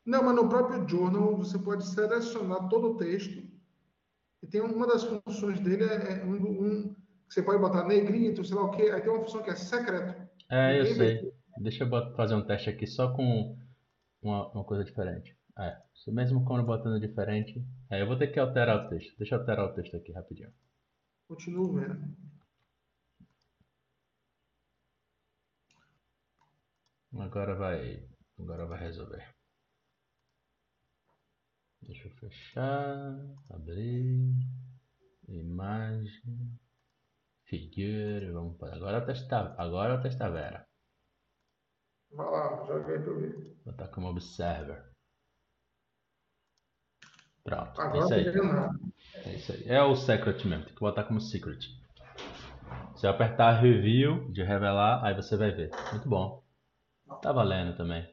Não, 0.07 0.23
mas 0.23 0.37
no 0.37 0.49
próprio 0.49 0.88
journal 0.88 1.37
você 1.37 1.59
pode 1.59 1.85
selecionar 1.85 2.69
todo 2.69 2.92
o 2.92 2.97
texto. 2.97 3.42
E 4.40 4.47
tem 4.47 4.61
uma 4.61 4.87
das 4.87 5.03
funções 5.03 5.59
dele 5.59 5.83
é 5.83 6.21
é 6.21 6.25
um, 6.25 6.35
um 6.35 6.95
que 6.95 7.35
você 7.35 7.42
pode 7.42 7.59
botar 7.59 7.85
negrito, 7.85 8.45
sei 8.45 8.55
lá 8.55 8.62
o 8.62 8.71
quê. 8.71 8.83
Aí 8.83 9.01
tem 9.01 9.11
uma 9.11 9.25
função 9.25 9.42
que 9.42 9.51
é 9.51 9.57
secreto. 9.57 10.14
É, 10.49 10.81
eu 10.81 10.87
sei. 10.87 11.33
Deixa 11.59 11.83
eu 11.83 12.14
fazer 12.14 12.37
um 12.37 12.47
teste 12.47 12.71
aqui 12.71 12.87
só 12.87 13.12
com 13.12 13.59
uma, 14.23 14.49
uma 14.53 14.64
coisa 14.64 14.85
diferente. 14.85 15.37
É, 15.59 15.77
se 15.92 16.12
mesmo 16.12 16.45
quando 16.45 16.64
botando 16.64 17.01
diferente. 17.01 17.66
É, 17.90 18.01
eu 18.01 18.07
vou 18.07 18.16
ter 18.16 18.29
que 18.29 18.38
alterar 18.38 18.87
o 18.87 18.88
texto. 18.88 19.16
Deixa 19.19 19.35
eu 19.35 19.40
alterar 19.40 19.66
o 19.66 19.75
texto 19.75 19.97
aqui 19.97 20.12
rapidinho. 20.12 20.53
Continuo 21.27 21.73
vendo. 21.73 22.14
Agora 27.19 27.57
vai. 27.57 28.07
Agora 28.38 28.66
vai 28.66 28.79
resolver. 28.79 29.36
Deixa 31.87 32.09
eu 32.09 32.12
fechar. 32.12 33.16
Abrir. 33.51 34.35
Imagem. 35.29 36.59
Figure. 37.44 38.33
Vamos 38.33 38.57
para. 38.59 38.75
Agora 38.75 38.99
é 38.99 39.01
testar. 39.01 39.55
Agora 39.57 39.94
é 39.94 39.96
o 39.96 40.03
Testavera. 40.03 40.66
Vai 42.11 42.31
lá, 42.31 42.57
pra 42.57 42.75
eu 42.75 42.85
ver. 42.85 43.05
Vou 43.05 43.72
botar 43.72 43.88
como 43.88 44.09
observer. 44.09 44.85
Pronto. 47.44 47.81
É 47.81 47.85
Agora 47.85 48.20
isso 48.20 48.38
não 48.38 48.70
aí. 48.70 48.77
É 49.25 49.35
isso 49.35 49.53
aí. 49.53 49.68
É 49.68 49.83
o 49.83 49.94
secret 49.94 50.44
mesmo. 50.44 50.64
Tem 50.64 50.75
que 50.75 50.81
botar 50.81 51.05
como 51.05 51.20
secret. 51.20 51.61
Se 52.96 53.07
eu 53.07 53.11
apertar 53.11 53.61
review 53.61 54.31
de 54.33 54.42
revelar, 54.42 55.05
aí 55.05 55.14
você 55.14 55.37
vai 55.37 55.53
ver. 55.53 55.70
Muito 55.92 56.09
bom. 56.09 56.42
Tá 57.22 57.33
valendo 57.33 57.77
também. 57.77 58.12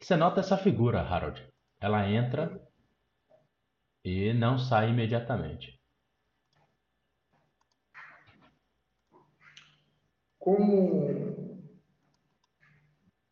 Você 0.00 0.16
nota 0.16 0.40
essa 0.40 0.56
figura, 0.56 1.00
Harold. 1.00 1.44
Ela 1.80 2.08
entra 2.08 2.67
e 4.04 4.32
não 4.32 4.58
sai 4.58 4.90
imediatamente. 4.90 5.78
Como 10.38 11.08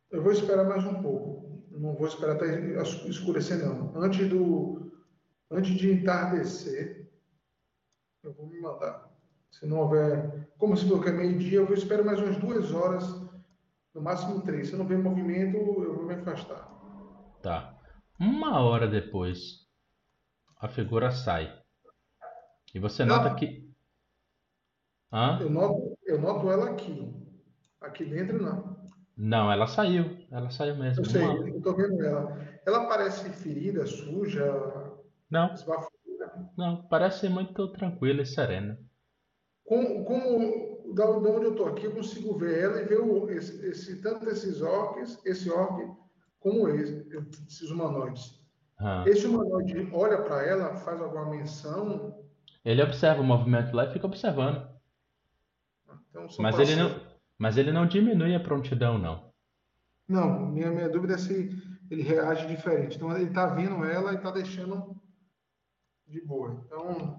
eu 0.09 0.23
vou 0.23 0.31
esperar 0.31 0.63
mais 0.63 0.85
um 0.85 1.01
pouco. 1.01 1.63
Não 1.71 1.93
vou 1.93 2.07
esperar 2.07 2.35
até 2.35 2.81
escurecer, 2.81 3.57
não. 3.57 3.95
Antes 3.95 4.27
do, 4.29 4.91
antes 5.51 5.75
de 5.75 5.91
entardecer, 5.91 7.07
eu 8.23 8.33
vou 8.33 8.47
me 8.47 8.59
mandar. 8.59 9.11
Se 9.51 9.65
não 9.67 9.79
houver, 9.79 10.49
como 10.57 10.75
se 10.75 10.87
for 10.87 11.03
que 11.03 11.09
é 11.09 11.11
meio-dia, 11.11 11.59
eu 11.59 11.65
vou 11.65 11.75
esperar 11.75 12.03
mais 12.03 12.19
umas 12.19 12.37
duas 12.37 12.71
horas, 12.71 13.05
no 13.93 14.01
máximo 14.01 14.41
três. 14.41 14.69
Se 14.69 14.75
não 14.75 14.87
ver 14.87 14.97
movimento, 14.97 15.57
eu 15.57 15.95
vou 15.95 16.05
me 16.05 16.15
afastar. 16.15 16.67
Tá. 17.43 17.77
Uma 18.19 18.59
hora 18.61 18.87
depois, 18.87 19.66
a 20.59 20.67
figura 20.67 21.11
sai. 21.11 21.61
E 22.73 22.79
você 22.79 23.05
nota 23.05 23.29
Não. 23.29 23.35
que. 23.35 23.67
Hã? 25.11 25.39
Eu 25.41 25.49
noto, 25.49 25.97
eu 26.05 26.19
noto 26.19 26.51
ela 26.51 26.69
aqui. 26.71 27.13
Aqui 27.81 28.05
dentro, 28.05 28.41
não. 28.41 28.77
Não, 29.15 29.51
ela 29.51 29.67
saiu. 29.67 30.25
Ela 30.29 30.49
saiu 30.49 30.75
mesmo. 30.75 31.03
Eu 31.03 31.09
sei, 31.09 31.23
Uma- 31.23 31.49
eu 31.49 31.61
tô 31.61 31.75
vendo 31.75 32.03
ela. 32.03 32.37
Ela 32.65 32.87
parece 32.87 33.29
ferida, 33.29 33.85
suja, 33.85 34.45
Não, 35.29 35.49
não. 36.57 36.87
Parece 36.87 37.29
muito 37.29 37.71
tranquila 37.71 38.21
e 38.21 38.25
serena. 38.25 38.77
Como, 39.65 40.05
como 40.05 40.93
da 40.93 41.09
onde 41.09 41.45
eu 41.45 41.51
estou 41.51 41.67
aqui, 41.67 41.85
eu 41.85 41.93
consigo 41.95 42.37
ver 42.37 42.63
ela 42.63 42.81
e 42.81 42.85
ver 42.85 42.99
o, 42.99 43.29
esse, 43.29 43.65
esse- 43.67 44.01
tanto 44.01 44.29
esses 44.29 44.61
orcs, 44.61 45.19
esse 45.25 45.49
orc, 45.49 45.81
como 46.39 46.69
esse, 46.69 47.05
esses 47.47 47.69
humanoides. 47.69 48.36
Hã. 48.79 49.03
Esse 49.07 49.25
humanoide 49.27 49.89
olha 49.93 50.21
para 50.21 50.45
ela, 50.45 50.75
faz 50.75 51.01
alguma 51.01 51.29
menção, 51.29 52.23
Ele 52.63 52.81
observa 52.83 53.21
o 53.21 53.25
movimento 53.25 53.75
lá 53.75 53.85
e 53.85 53.93
fica 53.93 54.05
observando. 54.05 54.67
então 56.09 56.27
Mas 56.39 56.59
ele 56.59 56.75
parceiros. 56.75 56.77
não, 56.77 57.17
mas 57.37 57.57
ele 57.57 57.71
não 57.71 57.87
diminui 57.87 58.35
a 58.35 58.39
prontidão, 58.39 58.97
não. 58.97 59.33
Não, 60.07 60.47
minha, 60.47 60.71
minha 60.71 60.89
dúvida 60.89 61.15
é 61.15 61.17
se 61.17 61.49
ele 61.89 62.01
reage 62.01 62.47
diferente. 62.47 62.97
Então 62.97 63.15
ele 63.15 63.25
está 63.25 63.47
vendo 63.47 63.83
ela 63.83 64.13
e 64.13 64.15
está 64.15 64.31
deixando 64.31 64.95
de 66.07 66.21
boa. 66.21 66.61
Então 66.65 67.17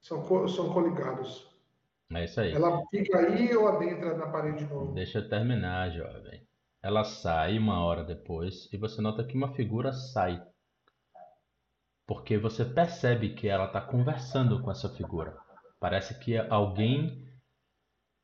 são, 0.00 0.48
são 0.48 0.72
coligados. 0.72 1.48
É 2.12 2.24
isso 2.24 2.40
aí. 2.40 2.52
Ela 2.52 2.82
fica 2.90 3.18
aí 3.18 3.54
ou 3.54 3.68
adentra 3.68 4.16
na 4.16 4.28
parede 4.28 4.64
de 4.64 4.72
novo? 4.72 4.92
Deixa 4.94 5.18
eu 5.18 5.28
terminar, 5.28 5.90
jovem. 5.90 6.42
Ela 6.82 7.04
sai 7.04 7.58
uma 7.58 7.84
hora 7.84 8.04
depois 8.04 8.68
e 8.72 8.76
você 8.78 9.00
nota 9.02 9.24
que 9.24 9.36
uma 9.36 9.54
figura 9.54 9.92
sai. 9.92 10.42
Porque 12.08 12.38
você 12.38 12.64
percebe 12.64 13.34
que 13.34 13.46
ela 13.46 13.66
está 13.66 13.80
conversando 13.80 14.60
com 14.62 14.70
essa 14.70 14.88
figura. 14.88 15.36
Parece 15.78 16.18
que 16.18 16.36
alguém 16.36 17.24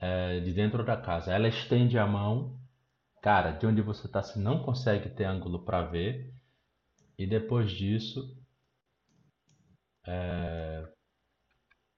é, 0.01 0.41
de 0.41 0.53
dentro 0.53 0.85
da 0.85 0.97
casa. 0.97 1.33
Ela 1.33 1.47
estende 1.47 1.97
a 1.99 2.07
mão 2.07 2.59
cara, 3.25 3.53
de 3.53 3.67
onde 3.67 3.81
você 3.81 4.07
tá, 4.07 4.23
você 4.23 4.39
não 4.39 4.63
consegue 4.63 5.09
ter 5.09 5.25
ângulo 5.25 5.65
para 5.65 5.83
ver. 5.83 6.31
E 7.19 7.27
depois 7.27 7.71
disso, 7.71 8.37
é, 10.07 10.87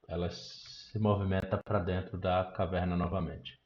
ela 0.06 0.30
se 0.30 0.96
movimenta 1.00 1.58
para 1.58 1.80
dentro 1.80 2.16
da 2.16 2.44
caverna 2.52 2.96
novamente. 2.96 3.60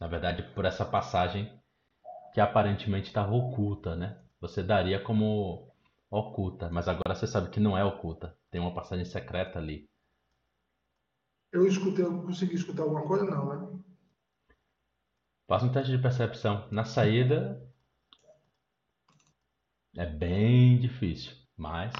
Na 0.00 0.08
verdade, 0.08 0.42
por 0.52 0.64
essa 0.64 0.84
passagem 0.84 1.52
que 2.34 2.40
aparentemente 2.40 3.06
estava 3.06 3.32
oculta, 3.34 3.94
né? 3.94 4.20
Você 4.40 4.60
daria 4.60 5.00
como 5.00 5.69
oculta, 6.10 6.68
mas 6.70 6.88
agora 6.88 7.14
você 7.14 7.26
sabe 7.26 7.50
que 7.50 7.60
não 7.60 7.78
é 7.78 7.84
oculta. 7.84 8.36
Tem 8.50 8.60
uma 8.60 8.74
passagem 8.74 9.04
secreta 9.04 9.58
ali. 9.58 9.88
Eu 11.52 11.66
escutei, 11.66 12.04
eu 12.04 12.22
consegui 12.22 12.54
escutar 12.54 12.82
alguma 12.82 13.06
coisa? 13.06 13.24
Não, 13.24 13.48
né? 13.48 13.82
Faça 15.46 15.66
um 15.66 15.72
teste 15.72 15.90
de 15.90 16.02
percepção. 16.02 16.68
Na 16.70 16.84
saída 16.84 17.60
é 19.96 20.06
bem 20.06 20.78
difícil, 20.78 21.32
mas 21.56 21.92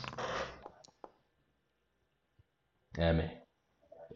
é, 2.97 3.13
man. 3.13 3.41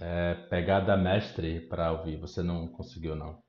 É 0.00 0.34
pegada 0.48 0.96
mestre 0.96 1.60
para 1.68 1.92
ouvir. 1.92 2.18
Você 2.18 2.42
não 2.42 2.66
conseguiu 2.68 3.14
não. 3.14 3.42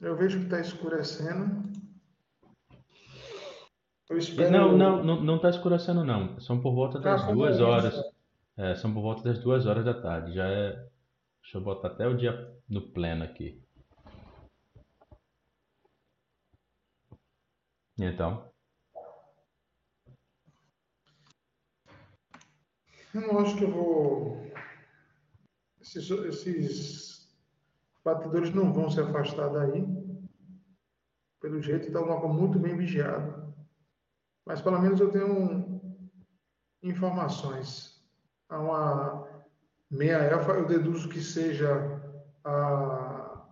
Eu 0.00 0.16
vejo 0.16 0.38
que 0.38 0.44
está 0.44 0.60
escurecendo. 0.60 1.70
Eu 4.10 4.16
E 4.16 4.20
espero. 4.20 4.50
Não, 4.50 4.76
não, 4.76 5.04
não, 5.04 5.20
não 5.22 5.38
tá 5.38 5.50
escurecendo 5.50 6.04
não. 6.04 6.38
São 6.40 6.60
por 6.60 6.74
volta 6.74 6.98
Ah, 6.98 7.02
das 7.02 7.20
são 7.22 7.34
duas 7.34 7.60
horas. 7.60 7.94
É, 8.56 8.74
são 8.74 8.92
por 8.92 9.02
volta 9.02 9.22
das 9.22 9.38
duas 9.38 9.66
horas 9.66 9.84
da 9.84 9.94
tarde. 9.94 10.32
Já 10.34 10.46
é. 10.46 10.72
Deixa 11.42 11.58
eu 11.58 11.62
botar 11.62 11.88
até 11.88 12.06
o 12.06 12.16
dia 12.16 12.52
no 12.68 12.90
pleno 12.90 13.24
aqui. 13.24 13.62
Então, 17.98 18.48
Eu 23.14 23.20
não 23.22 23.38
acho 23.40 23.56
que 23.56 23.64
eu 23.64 23.72
vou. 23.72 24.46
Esses, 25.80 26.10
esses 26.10 27.28
batedores 28.04 28.54
não 28.54 28.72
vão 28.72 28.90
se 28.90 29.00
afastar 29.00 29.48
daí. 29.48 29.84
Pelo 31.40 31.60
jeito, 31.62 31.86
está 31.86 32.00
um 32.00 32.08
mapa 32.08 32.28
muito 32.28 32.58
bem 32.58 32.76
vigiado. 32.76 33.37
Mas 34.48 34.62
pelo 34.62 34.80
menos 34.80 34.98
eu 34.98 35.10
tenho 35.10 35.78
informações. 36.82 38.02
Há 38.48 38.58
uma 38.58 39.28
meia 39.90 40.16
elfa, 40.22 40.52
eu 40.52 40.64
deduzo 40.64 41.10
que 41.10 41.20
seja 41.20 41.68
a, 42.42 43.46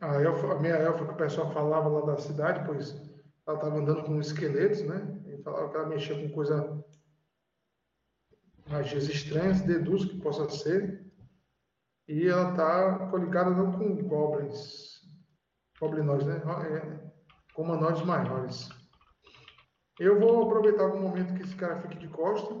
a, 0.00 0.20
elfa, 0.20 0.52
a 0.54 0.58
meia 0.58 0.74
elfa 0.78 1.04
que 1.04 1.12
o 1.12 1.16
pessoal 1.16 1.52
falava 1.52 1.88
lá 1.88 2.00
da 2.06 2.16
cidade, 2.16 2.66
pois 2.66 2.90
ela 3.46 3.56
estava 3.56 3.78
andando 3.78 4.02
com 4.02 4.18
esqueletos, 4.18 4.82
né? 4.82 5.22
E 5.26 5.40
falava 5.44 5.70
que 5.70 5.76
ela 5.76 5.86
mexia 5.86 6.20
com 6.20 6.34
coisa 6.34 6.84
magias 8.68 9.08
estranhas, 9.08 9.60
deduzo 9.60 10.08
que 10.08 10.20
possa 10.20 10.50
ser. 10.50 11.06
E 12.08 12.26
ela 12.26 12.50
está 12.50 13.06
coligada 13.10 13.50
não 13.50 13.70
com 13.70 13.94
goblins, 14.08 15.00
goblinoides, 15.78 16.26
né? 16.26 16.42
É, 16.66 17.52
com 17.54 17.62
humanoides 17.62 18.02
maiores. 18.02 18.83
Eu 19.98 20.18
vou 20.18 20.42
aproveitar 20.42 20.84
algum 20.84 21.00
momento 21.00 21.34
que 21.34 21.42
esse 21.42 21.54
cara 21.54 21.80
fique 21.80 21.96
de 21.98 22.08
costa, 22.08 22.52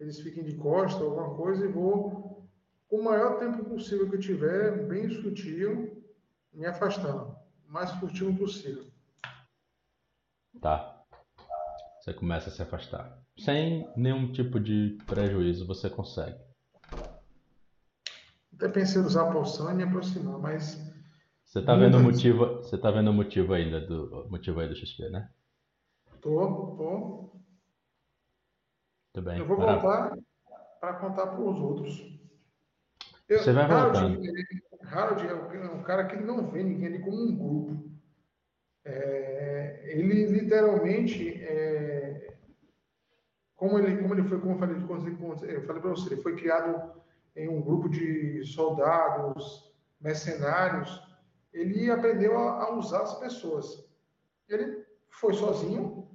eles 0.00 0.18
fiquem 0.20 0.42
de 0.42 0.56
costa, 0.56 1.04
alguma 1.04 1.36
coisa, 1.36 1.64
e 1.64 1.68
vou, 1.68 2.48
com 2.88 2.96
o 2.96 3.04
maior 3.04 3.38
tempo 3.38 3.64
possível 3.64 4.08
que 4.08 4.16
eu 4.16 4.20
tiver, 4.20 4.88
bem 4.88 5.08
sutil, 5.10 6.02
me 6.52 6.66
afastando, 6.66 7.36
o 7.68 7.72
mais 7.72 7.90
furtivo 7.92 8.36
possível. 8.36 8.84
tá. 10.60 10.96
Você 12.00 12.14
começa 12.14 12.48
a 12.48 12.52
se 12.52 12.62
afastar. 12.62 13.22
Sem 13.38 13.86
nenhum 13.94 14.32
tipo 14.32 14.58
de 14.58 14.98
prejuízo, 15.06 15.66
você 15.66 15.90
consegue. 15.90 16.38
Até 18.54 18.68
pensei 18.68 19.00
em 19.00 19.04
usar 19.04 19.28
a 19.28 19.32
poção 19.32 19.70
e 19.70 19.74
me 19.74 19.82
aproximar, 19.82 20.38
mas 20.38 20.78
Você 21.44 21.62
tá 21.62 21.74
vendo 21.74 21.98
o 21.98 22.02
motivo, 22.02 22.56
você 22.56 22.78
tá 22.78 22.90
vendo 22.90 23.10
o 23.10 23.14
motivo 23.14 23.52
ainda 23.52 23.80
do 23.80 24.26
motivo 24.30 24.60
aí 24.60 24.68
do 24.68 24.74
XP, 24.74 25.10
né? 25.10 25.30
Tô, 26.20 26.76
tô. 26.76 27.30
Muito 29.14 29.22
bem. 29.22 29.38
Eu 29.38 29.46
vou 29.46 29.58
maravilha. 29.58 29.82
voltar 29.82 30.18
para 30.80 30.94
contar 30.94 31.26
para 31.26 31.40
os 31.40 31.58
outros. 31.58 32.20
Eu, 33.28 33.38
Você 33.38 33.52
vai 33.52 33.64
Harold, 33.64 33.98
voltando. 33.98 34.24
ele- 34.24 34.62
Harold 34.82 35.26
é 35.26 35.34
um- 35.34 35.80
é 35.80 35.82
cara 35.84 36.06
que 36.06 36.16
não 36.16 36.50
vê 36.50 36.62
ninguém 36.62 36.86
ali 36.88 36.98
como 37.00 37.16
um 37.22 37.36
grupo. 37.36 37.90
É, 38.84 39.82
ele 39.84 40.26
literalmente, 40.26 41.42
é, 41.44 42.34
como 43.54 43.78
ele, 43.78 44.00
como 44.00 44.14
ele 44.14 44.24
foi, 44.24 44.40
como 44.40 44.54
eu 44.54 44.58
falei, 44.58 44.76
eu 44.76 45.62
falei 45.66 45.80
para 45.82 45.90
você, 45.90 46.14
ele 46.14 46.22
foi 46.22 46.34
criado 46.36 47.00
em 47.36 47.48
um 47.48 47.60
grupo 47.60 47.88
de 47.88 48.42
soldados, 48.44 49.70
mercenários. 50.00 51.00
Ele 51.52 51.90
aprendeu 51.90 52.38
a, 52.38 52.64
a 52.64 52.74
usar 52.76 53.02
as 53.02 53.18
pessoas. 53.18 53.86
Ele 54.48 54.84
foi 55.08 55.34
sozinho, 55.34 56.09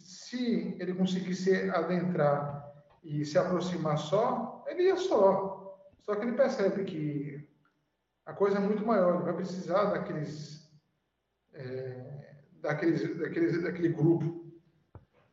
se 0.00 0.76
ele 0.78 0.94
conseguisse 0.94 1.70
adentrar 1.70 2.72
e 3.02 3.24
se 3.24 3.38
aproximar 3.38 3.98
só, 3.98 4.64
ele 4.66 4.84
ia 4.84 4.96
só. 4.96 5.58
Só 6.00 6.14
que 6.14 6.24
ele 6.24 6.36
percebe 6.36 6.84
que 6.84 7.48
a 8.24 8.32
coisa 8.32 8.58
é 8.58 8.60
muito 8.60 8.84
maior, 8.84 9.14
ele 9.14 9.24
vai 9.24 9.34
precisar 9.34 9.84
daqueles, 9.86 10.70
é, 11.52 12.34
daqueles, 12.60 13.18
daqueles 13.18 13.62
daquele 13.62 13.88
grupo. 13.88 14.46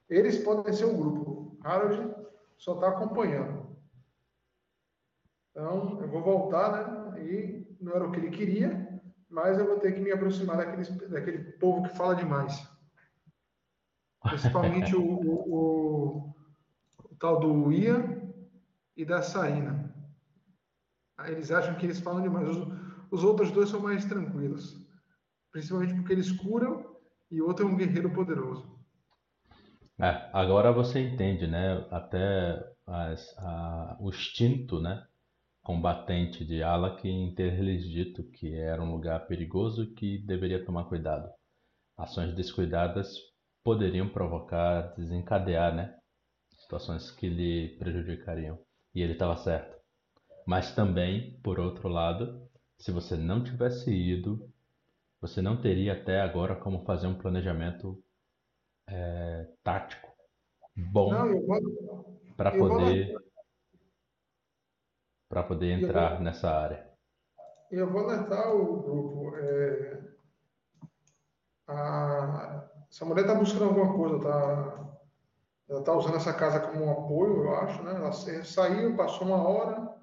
Eles 0.10 0.38
podem 0.38 0.74
ser 0.74 0.86
um 0.86 0.98
grupo. 0.98 1.58
Harold 1.64 2.16
só 2.58 2.76
está 2.76 2.90
acompanhando. 2.90 3.66
Então, 5.52 6.00
eu 6.02 6.08
vou 6.08 6.22
voltar, 6.22 6.72
né? 6.72 7.24
E 7.24 7.78
não 7.80 7.94
era 7.94 8.06
o 8.06 8.12
que 8.12 8.20
ele 8.20 8.30
queria, 8.30 9.02
mas 9.30 9.58
eu 9.58 9.66
vou 9.66 9.80
ter 9.80 9.94
que 9.94 10.02
me 10.02 10.12
aproximar 10.12 10.58
daqueles, 10.58 10.90
daquele 11.10 11.54
povo 11.54 11.84
que 11.84 11.96
fala 11.96 12.16
demais. 12.16 12.75
Principalmente 14.30 14.96
o, 14.96 15.02
o, 15.02 15.56
o, 15.56 17.16
tal 17.20 17.40
do 17.40 17.72
Ian 17.72 18.22
e 18.96 19.06
da 19.06 19.22
Sarina. 19.22 19.94
Aí 21.18 21.34
Eles 21.34 21.52
acham 21.52 21.76
que 21.76 21.86
eles 21.86 22.00
falam 22.00 22.22
demais. 22.22 22.48
Os, 22.50 22.68
os 23.12 23.24
outros 23.24 23.52
dois 23.52 23.70
são 23.70 23.80
mais 23.80 24.06
tranquilos. 24.06 24.78
Principalmente 25.52 25.94
porque 25.96 26.14
eles 26.14 26.32
curam 26.32 26.96
e 27.32 27.42
o 27.42 27.48
outro 27.48 27.66
é 27.66 27.70
um 27.70 27.78
guerreiro 27.78 28.12
poderoso. 28.12 28.76
É, 30.00 30.30
agora 30.34 30.72
você 30.74 31.00
entende, 31.00 31.48
né? 31.48 31.86
Até 31.90 32.62
as- 32.86 33.34
a- 33.40 33.98
o 34.00 34.10
instinto, 34.10 34.80
né? 34.82 35.06
Combatente 35.64 36.46
de 36.46 36.62
Alak 36.62 37.08
em 37.08 37.34
ter 37.34 37.60
lhes 37.62 37.84
dito 37.90 38.24
que 38.24 38.54
era 38.54 38.82
um 38.84 38.92
lugar 38.92 39.26
perigoso 39.28 39.94
que 39.96 40.18
deveria 40.20 40.64
tomar 40.64 40.84
cuidado. 40.86 41.30
Ações 41.98 42.34
descuidadas 42.36 43.18
poderiam 43.66 44.08
provocar, 44.10 44.94
desencadear, 44.96 45.76
né? 45.76 45.98
Situações 46.58 47.12
que 47.12 47.28
lhe 47.30 47.78
prejudicariam. 47.80 48.60
E 48.96 49.02
ele 49.02 49.14
estava 49.14 49.36
certo. 49.38 49.78
Mas 50.48 50.76
também, 50.76 51.40
por 51.44 51.60
outro 51.60 51.90
lado, 51.90 52.48
se 52.80 52.92
você 52.92 53.18
não 53.18 53.44
tivesse 53.44 53.92
ido, 53.92 54.50
você 55.22 55.42
não 55.42 55.60
teria 55.62 55.94
até 55.94 56.22
agora 56.22 56.56
como 56.56 56.86
fazer 56.86 57.08
um 57.08 57.18
planejamento 57.18 58.04
é, 58.88 59.48
tático 59.64 60.14
bom 60.76 61.12
para 62.38 62.52
poder 62.52 63.16
para 65.30 65.44
poder 65.44 65.72
entrar 65.72 66.16
vou- 66.16 66.24
nessa 66.24 66.50
área. 66.50 66.88
eu 67.72 67.92
vou 67.92 68.02
alertar 68.10 68.56
o 68.56 68.82
grupo. 68.82 69.36
É, 69.38 70.02
a, 71.68 72.75
essa 72.96 73.04
mulher 73.04 73.24
está 73.24 73.36
buscando 73.36 73.66
alguma 73.66 73.94
coisa, 73.94 74.20
tá, 74.22 74.90
ela 75.70 75.80
está 75.82 75.92
usando 75.92 76.16
essa 76.16 76.32
casa 76.32 76.62
como 76.62 76.86
um 76.86 76.92
apoio, 76.92 77.44
eu 77.44 77.56
acho, 77.58 77.84
né? 77.84 77.94
Ela 77.94 78.14
sa- 78.14 78.44
saiu, 78.46 78.96
passou 78.96 79.28
uma 79.28 79.46
hora, 79.46 79.94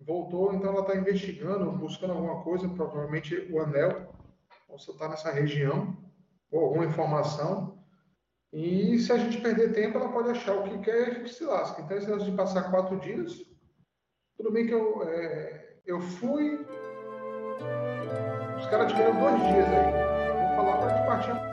voltou, 0.00 0.54
então 0.54 0.72
ela 0.72 0.80
está 0.80 0.96
investigando, 0.96 1.70
buscando 1.72 2.14
alguma 2.14 2.42
coisa, 2.42 2.66
provavelmente 2.70 3.36
o 3.52 3.60
anel, 3.60 4.14
possa 4.66 4.92
estar 4.92 5.08
nessa 5.10 5.30
região, 5.30 5.94
ou 6.50 6.64
alguma 6.64 6.86
informação. 6.86 7.84
E 8.50 8.98
se 8.98 9.12
a 9.12 9.18
gente 9.18 9.38
perder 9.42 9.74
tempo, 9.74 9.98
ela 9.98 10.10
pode 10.10 10.30
achar 10.30 10.56
o 10.56 10.62
que 10.62 10.78
quer 10.78 11.24
e 11.24 11.28
se 11.28 11.44
lasca. 11.44 11.82
Então, 11.82 11.98
esse 11.98 12.06
negócio 12.06 12.30
de 12.30 12.36
passar 12.36 12.70
quatro 12.70 12.98
dias, 12.98 13.44
tudo 14.38 14.50
bem 14.50 14.66
que 14.66 14.72
eu, 14.72 15.02
é, 15.06 15.76
eu 15.84 16.00
fui. 16.00 16.64
Os 18.58 18.66
caras 18.68 18.90
tiveram 18.90 19.20
dois 19.20 19.36
dias 19.42 19.66
aí. 19.68 20.28
Eu 20.30 20.46
vou 20.46 20.56
falar 20.56 20.78
para 20.78 20.86
a 20.86 20.96
gente 20.96 21.06
partir 21.06 21.51